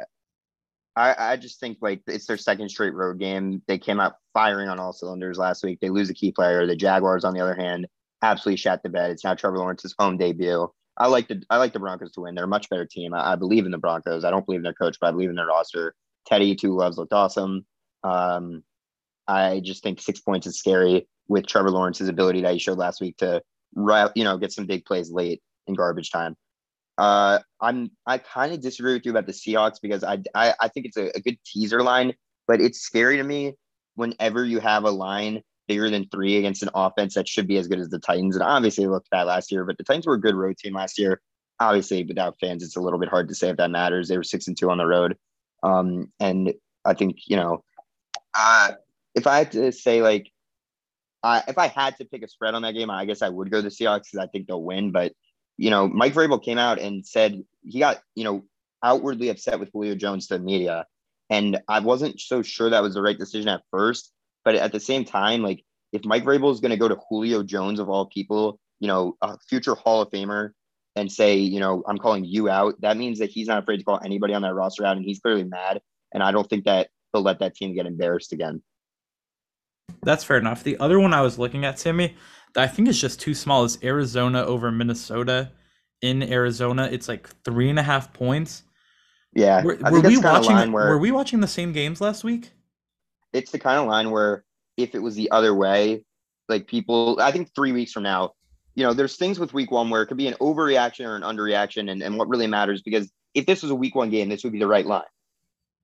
[0.99, 3.63] I, I just think like it's their second straight road game.
[3.69, 5.79] They came out firing on all cylinders last week.
[5.81, 6.67] They lose a key player.
[6.67, 7.87] The Jaguars, on the other hand,
[8.21, 9.13] absolutely shat the bed.
[9.13, 10.69] It's now Trevor Lawrence's home debut.
[10.97, 12.35] I like the I like the Broncos to win.
[12.35, 13.15] They're a much better team.
[13.15, 14.25] I, I believe in the Broncos.
[14.25, 15.95] I don't believe in their coach, but I believe in their roster.
[16.27, 17.65] Teddy Two Gloves looked awesome.
[18.03, 18.65] Um,
[19.29, 23.01] I just think six points is scary with Trevor Lawrence's ability that he showed last
[23.01, 23.41] week to
[24.17, 26.35] you know get some big plays late in garbage time.
[26.99, 30.69] Uh, I'm I kind of disagree with you about the Seahawks because I I, I
[30.69, 32.13] think it's a, a good teaser line,
[32.49, 33.55] but it's scary to me
[33.95, 37.69] whenever you have a line bigger than three against an offense that should be as
[37.69, 38.35] good as the Titans.
[38.35, 40.75] And obviously they looked bad last year, but the Titans were a good road team
[40.75, 41.21] last year.
[41.61, 44.09] Obviously, without fans, it's a little bit hard to say if that matters.
[44.09, 45.17] They were six and two on the road.
[45.63, 47.65] Um, and I think, you know,
[48.37, 48.73] uh,
[49.15, 50.31] if I had to say like
[51.25, 53.61] if I had to pick a spread on that game, I guess I would go
[53.61, 54.93] the Seahawks because I think they'll win.
[54.93, 55.13] But
[55.59, 58.45] you know, Mike Vrabel came out and said he got you know
[58.83, 60.87] outwardly upset with Julio Jones to the media,
[61.29, 64.13] and I wasn't so sure that was the right decision at first.
[64.45, 67.43] But at the same time, like if Mike Vrabel is going to go to Julio
[67.43, 70.53] Jones of all people, you know, a future Hall of Famer,
[70.99, 73.85] and say, you know, I'm calling you out, that means that he's not afraid to
[73.85, 75.81] call anybody on that roster out, and he's clearly mad.
[76.13, 78.63] And I don't think that he'll let that team get embarrassed again.
[80.03, 80.63] That's fair enough.
[80.63, 82.17] The other one I was looking at, Sammy,
[82.55, 85.51] that I think is just too small is Arizona over Minnesota.
[86.01, 88.63] In Arizona, it's like three and a half points.
[89.35, 90.73] Yeah, were, were we watching?
[90.73, 92.51] Where, were we watching the same games last week?
[93.33, 94.45] It's the kind of line where
[94.77, 96.05] if it was the other way,
[96.49, 97.19] like people.
[97.21, 98.33] I think three weeks from now,
[98.75, 101.23] you know, there's things with week one where it could be an overreaction or an
[101.23, 104.45] underreaction, and, and what really matters because if this was a week one game, this
[104.45, 105.03] would be the right line.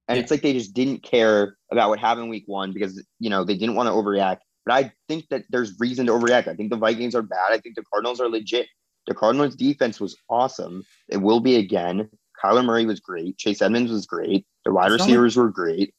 [0.08, 0.22] And Yeah.
[0.22, 3.56] it's like they just didn't care about what happened week one because you know they
[3.56, 4.38] didn't want to overreact.
[4.66, 6.48] But I think that there's reason to overreact.
[6.48, 7.50] I think the Vikings are bad.
[7.52, 8.66] I think the Cardinals are legit.
[9.06, 10.84] The Cardinals defense was awesome.
[11.08, 12.08] It will be again.
[12.42, 13.36] Kyler Murray was great.
[13.38, 14.46] Chase Edmonds was great.
[14.64, 15.94] The wide receivers were great.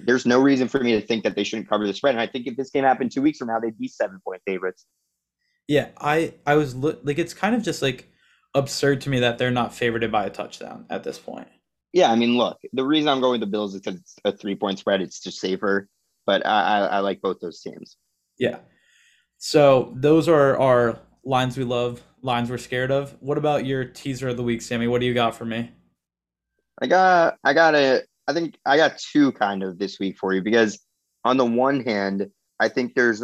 [0.00, 2.14] There's no reason for me to think that they shouldn't cover the spread.
[2.14, 4.42] And I think if this game happened two weeks from now, they'd be seven point
[4.46, 4.86] favorites.
[5.68, 8.10] Yeah, I I was li- like it's kind of just like
[8.54, 11.48] absurd to me that they're not favored by a touchdown at this point.
[11.94, 14.32] Yeah, I mean, look, the reason I'm going with the Bills is because it's a
[14.32, 15.00] three point spread.
[15.00, 15.88] It's just safer.
[16.26, 17.96] But I, I, I like both those teams.
[18.36, 18.58] Yeah.
[19.38, 23.16] So those are our lines we love, lines we're scared of.
[23.20, 24.88] What about your teaser of the week, Sammy?
[24.88, 25.70] What do you got for me?
[26.82, 30.34] I got I got a I think I got two kind of this week for
[30.34, 30.80] you because
[31.24, 32.28] on the one hand,
[32.58, 33.22] I think there's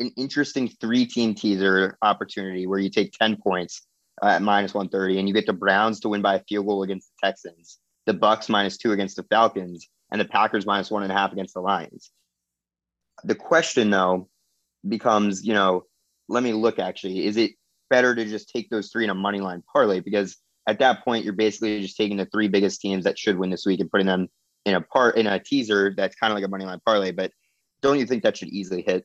[0.00, 3.86] an interesting three team teaser opportunity where you take 10 points
[4.22, 6.82] uh, at minus 130 and you get the Browns to win by a field goal
[6.82, 7.78] against the Texans,
[8.08, 11.30] the Bucks minus two against the Falcons, and the Packers minus one and a half
[11.30, 12.10] against the Lions.
[13.24, 14.28] The question though
[14.88, 15.84] becomes, you know,
[16.28, 17.52] let me look actually, is it
[17.90, 20.00] better to just take those three in a money line parlay?
[20.00, 23.50] Because at that point, you're basically just taking the three biggest teams that should win
[23.50, 24.28] this week and putting them
[24.64, 27.10] in a part in a teaser that's kind of like a money line parlay.
[27.10, 27.30] But
[27.82, 29.04] don't you think that should easily hit?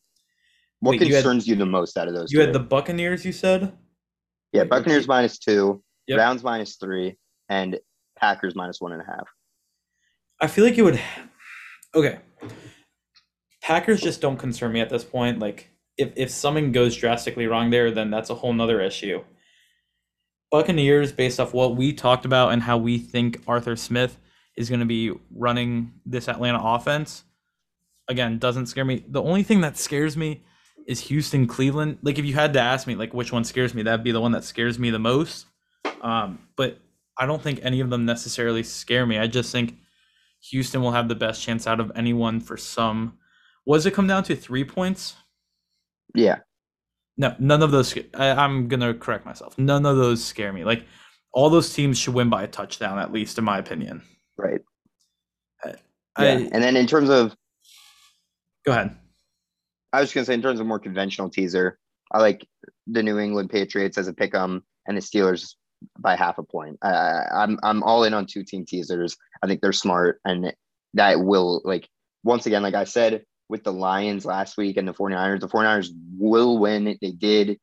[0.79, 2.31] What Wait, you had- concerns you the most out of those?
[2.31, 2.45] You two?
[2.45, 3.73] had the Buccaneers, you said?
[4.53, 6.17] yeah, Buccaneers minus two, Yep.
[6.17, 7.17] Browns minus three,
[7.49, 7.77] and
[8.17, 9.27] Packers minus one and a half.
[10.41, 10.99] I feel like it would
[11.95, 12.19] Okay.
[13.61, 15.39] Packers just don't concern me at this point.
[15.39, 19.23] Like if if something goes drastically wrong there, then that's a whole nother issue.
[20.51, 24.17] Buccaneers, based off what we talked about and how we think Arthur Smith
[24.55, 27.23] is going to be running this Atlanta offense,
[28.07, 29.03] again, doesn't scare me.
[29.07, 30.43] The only thing that scares me
[30.85, 31.97] is Houston, Cleveland.
[32.03, 34.21] Like if you had to ask me, like which one scares me, that'd be the
[34.21, 35.47] one that scares me the most.
[36.01, 36.79] Um, but
[37.17, 39.17] I don't think any of them necessarily scare me.
[39.17, 39.75] I just think
[40.49, 43.17] Houston will have the best chance out of anyone for some.
[43.65, 45.15] Was it come down to three points?
[46.15, 46.39] Yeah,
[47.17, 47.97] No, none of those.
[48.13, 49.57] I, I'm gonna correct myself.
[49.57, 50.63] None of those scare me.
[50.63, 50.85] Like
[51.33, 54.01] all those teams should win by a touchdown at least, in my opinion.
[54.37, 54.61] right.
[55.63, 55.73] I,
[56.19, 56.47] Yeah.
[56.51, 57.35] and then in terms of,
[58.65, 58.95] go ahead.
[59.91, 61.79] I was gonna say in terms of more conventional teaser,
[62.11, 62.47] I like
[62.85, 65.55] the New England Patriots as a pick 'em and the Steelers
[65.99, 66.77] by half a point.
[66.81, 69.17] I, I, I'm I'm all in on two team teasers.
[69.41, 70.53] I think they're smart and
[70.93, 71.89] that will like
[72.23, 75.89] once again, like I said with the Lions last week and the 49ers, the 49ers
[76.17, 76.97] will win.
[77.01, 77.59] They did.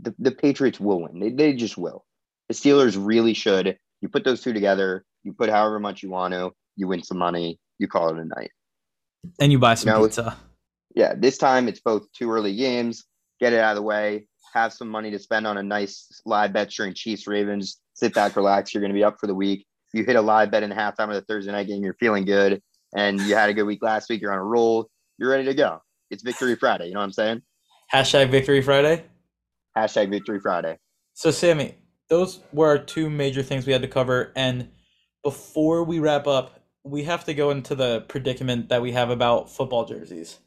[0.00, 1.18] The, the Patriots will win.
[1.18, 2.04] They, they just will.
[2.48, 3.76] The Steelers really should.
[4.00, 7.18] You put those two together, you put however much you want to, you win some
[7.18, 8.52] money, you call it a night.
[9.40, 10.36] And you buy some No, pizza.
[10.94, 13.04] Yeah, this time it's both two early games.
[13.40, 14.28] Get it out of the way.
[14.54, 17.78] Have some money to spend on a nice live bet during Chiefs Ravens.
[17.94, 18.72] Sit back, relax.
[18.72, 19.66] You're going to be up for the week.
[19.92, 21.82] You hit a live bet in the halftime of the Thursday night game.
[21.82, 22.62] You're feeling good,
[22.94, 24.20] and you had a good week last week.
[24.20, 24.88] You're on a roll.
[25.18, 25.80] You're ready to go.
[26.10, 26.86] It's Victory Friday.
[26.88, 27.42] You know what I'm saying?
[27.92, 29.04] Hashtag Victory Friday.
[29.76, 30.78] Hashtag Victory Friday.
[31.14, 31.74] So, Sammy,
[32.08, 34.32] those were our two major things we had to cover.
[34.36, 34.68] And
[35.22, 39.50] before we wrap up, we have to go into the predicament that we have about
[39.50, 40.38] football jerseys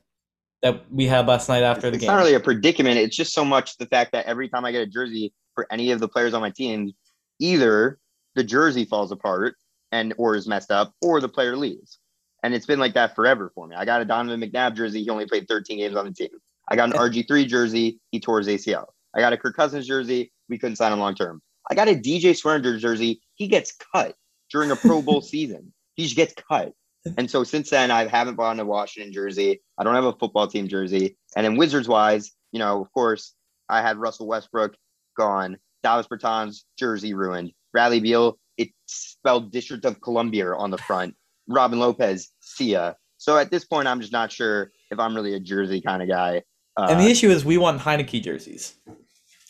[0.61, 2.07] that we had last night after the it's game.
[2.07, 2.97] not really a predicament.
[2.97, 5.91] It's just so much the fact that every time I get a jersey for any
[5.91, 6.93] of the players on my team,
[7.39, 7.99] either
[8.35, 9.55] the jersey falls apart
[9.91, 11.99] and or is messed up, or the player leaves.
[12.43, 13.75] And it's been like that forever for me.
[13.75, 15.03] I got a Donovan McNabb jersey.
[15.03, 16.29] He only played 13 games on the team.
[16.69, 17.99] I got an RG3 jersey.
[18.11, 18.85] He tore his ACL.
[19.13, 20.31] I got a Kirk Cousins jersey.
[20.47, 21.41] We couldn't sign him long term.
[21.69, 23.21] I got a DJ Swearinger jersey.
[23.35, 24.15] He gets cut
[24.51, 25.73] during a Pro Bowl season.
[25.95, 26.73] He just gets cut.
[27.17, 29.61] And so since then, I haven't bought a Washington jersey.
[29.77, 31.17] I don't have a football team jersey.
[31.35, 33.33] And then Wizards wise, you know, of course,
[33.69, 34.75] I had Russell Westbrook
[35.17, 41.15] gone, Davis Bertans jersey ruined, Bradley Beal, it spelled District of Columbia on the front,
[41.47, 42.93] Robin Lopez, see ya.
[43.17, 46.09] So at this point, I'm just not sure if I'm really a jersey kind of
[46.09, 46.43] guy.
[46.77, 48.75] Uh, and the issue is we want Heinicke jerseys.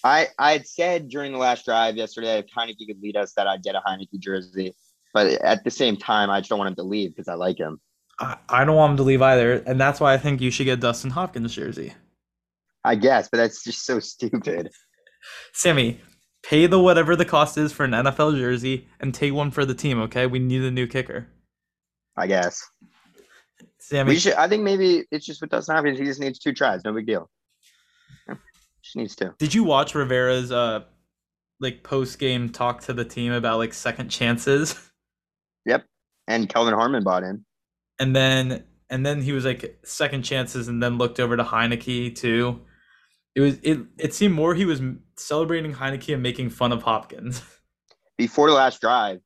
[0.03, 3.47] I I had said during the last drive yesterday, if Heinicke could lead us, that
[3.47, 4.73] I'd get a Heinicke jersey.
[5.13, 7.57] But at the same time, I just don't want him to leave because I like
[7.57, 7.79] him.
[8.19, 10.65] I, I don't want him to leave either, and that's why I think you should
[10.65, 11.93] get Dustin Hopkins jersey.
[12.83, 14.71] I guess, but that's just so stupid.
[15.53, 16.01] Sammy,
[16.43, 19.75] pay the whatever the cost is for an NFL jersey and take one for the
[19.75, 20.25] team, okay?
[20.27, 21.27] We need a new kicker.
[22.17, 22.65] I guess.
[23.79, 24.33] Sammy, We should.
[24.33, 25.99] I think maybe it's just with Dustin Hopkins.
[25.99, 26.83] He just needs two tries.
[26.83, 27.29] No big deal.
[28.83, 29.33] Just needs two.
[29.37, 30.81] did you watch Rivera's uh
[31.59, 34.89] like post game talk to the team about like second chances?
[36.27, 37.45] And Kelvin Harmon bought in.
[37.99, 42.15] And then and then he was like second chances and then looked over to Heinicke
[42.15, 42.61] too.
[43.35, 43.79] It was it.
[43.97, 44.81] It seemed more he was
[45.15, 47.41] celebrating Heinicke and making fun of Hopkins.
[48.17, 49.19] Before the last drive,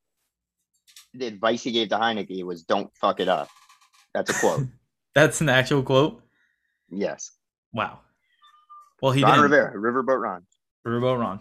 [1.12, 3.48] the advice he gave to Heinicke was "Don't fuck it up."
[4.14, 4.66] That's a quote.
[5.14, 6.22] That's an actual quote.
[6.90, 7.30] yes,
[7.72, 8.00] Wow.
[9.02, 9.50] Well, he Ron didn't.
[9.50, 10.42] Rivera, Riverboat Ron.
[10.86, 11.40] Riverboat Ron.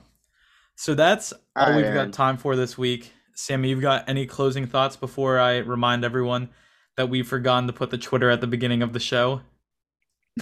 [0.75, 2.07] So that's all, All right, we've Aaron.
[2.07, 3.13] got time for this week.
[3.35, 6.49] Sammy, you've got any closing thoughts before I remind everyone
[6.97, 9.41] that we've forgotten to put the Twitter at the beginning of the show?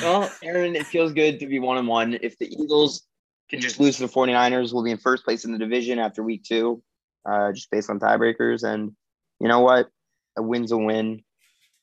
[0.00, 2.18] Well, Aaron, it feels good to be one and one.
[2.22, 3.02] If the Eagles
[3.50, 6.22] can just lose to the 49ers, we'll be in first place in the division after
[6.22, 6.82] week two,
[7.28, 8.62] uh, just based on tiebreakers.
[8.62, 8.92] And
[9.40, 9.90] you know what?
[10.36, 11.22] A win's a win.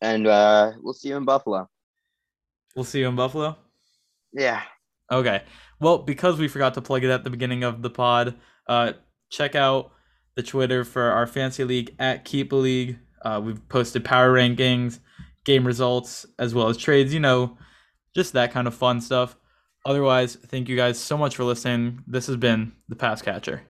[0.01, 1.69] And uh, we'll see you in Buffalo.
[2.75, 3.57] We'll see you in Buffalo.
[4.31, 4.61] Yeah.
[5.11, 5.43] Okay.
[5.79, 8.35] Well, because we forgot to plug it at the beginning of the pod,
[8.67, 8.93] uh,
[9.29, 9.91] check out
[10.35, 12.99] the Twitter for our fancy league at Keep a League.
[13.21, 14.99] Uh, we've posted power rankings,
[15.43, 17.13] game results, as well as trades.
[17.13, 17.57] You know,
[18.15, 19.35] just that kind of fun stuff.
[19.85, 22.03] Otherwise, thank you guys so much for listening.
[22.07, 23.63] This has been the Pass Catcher.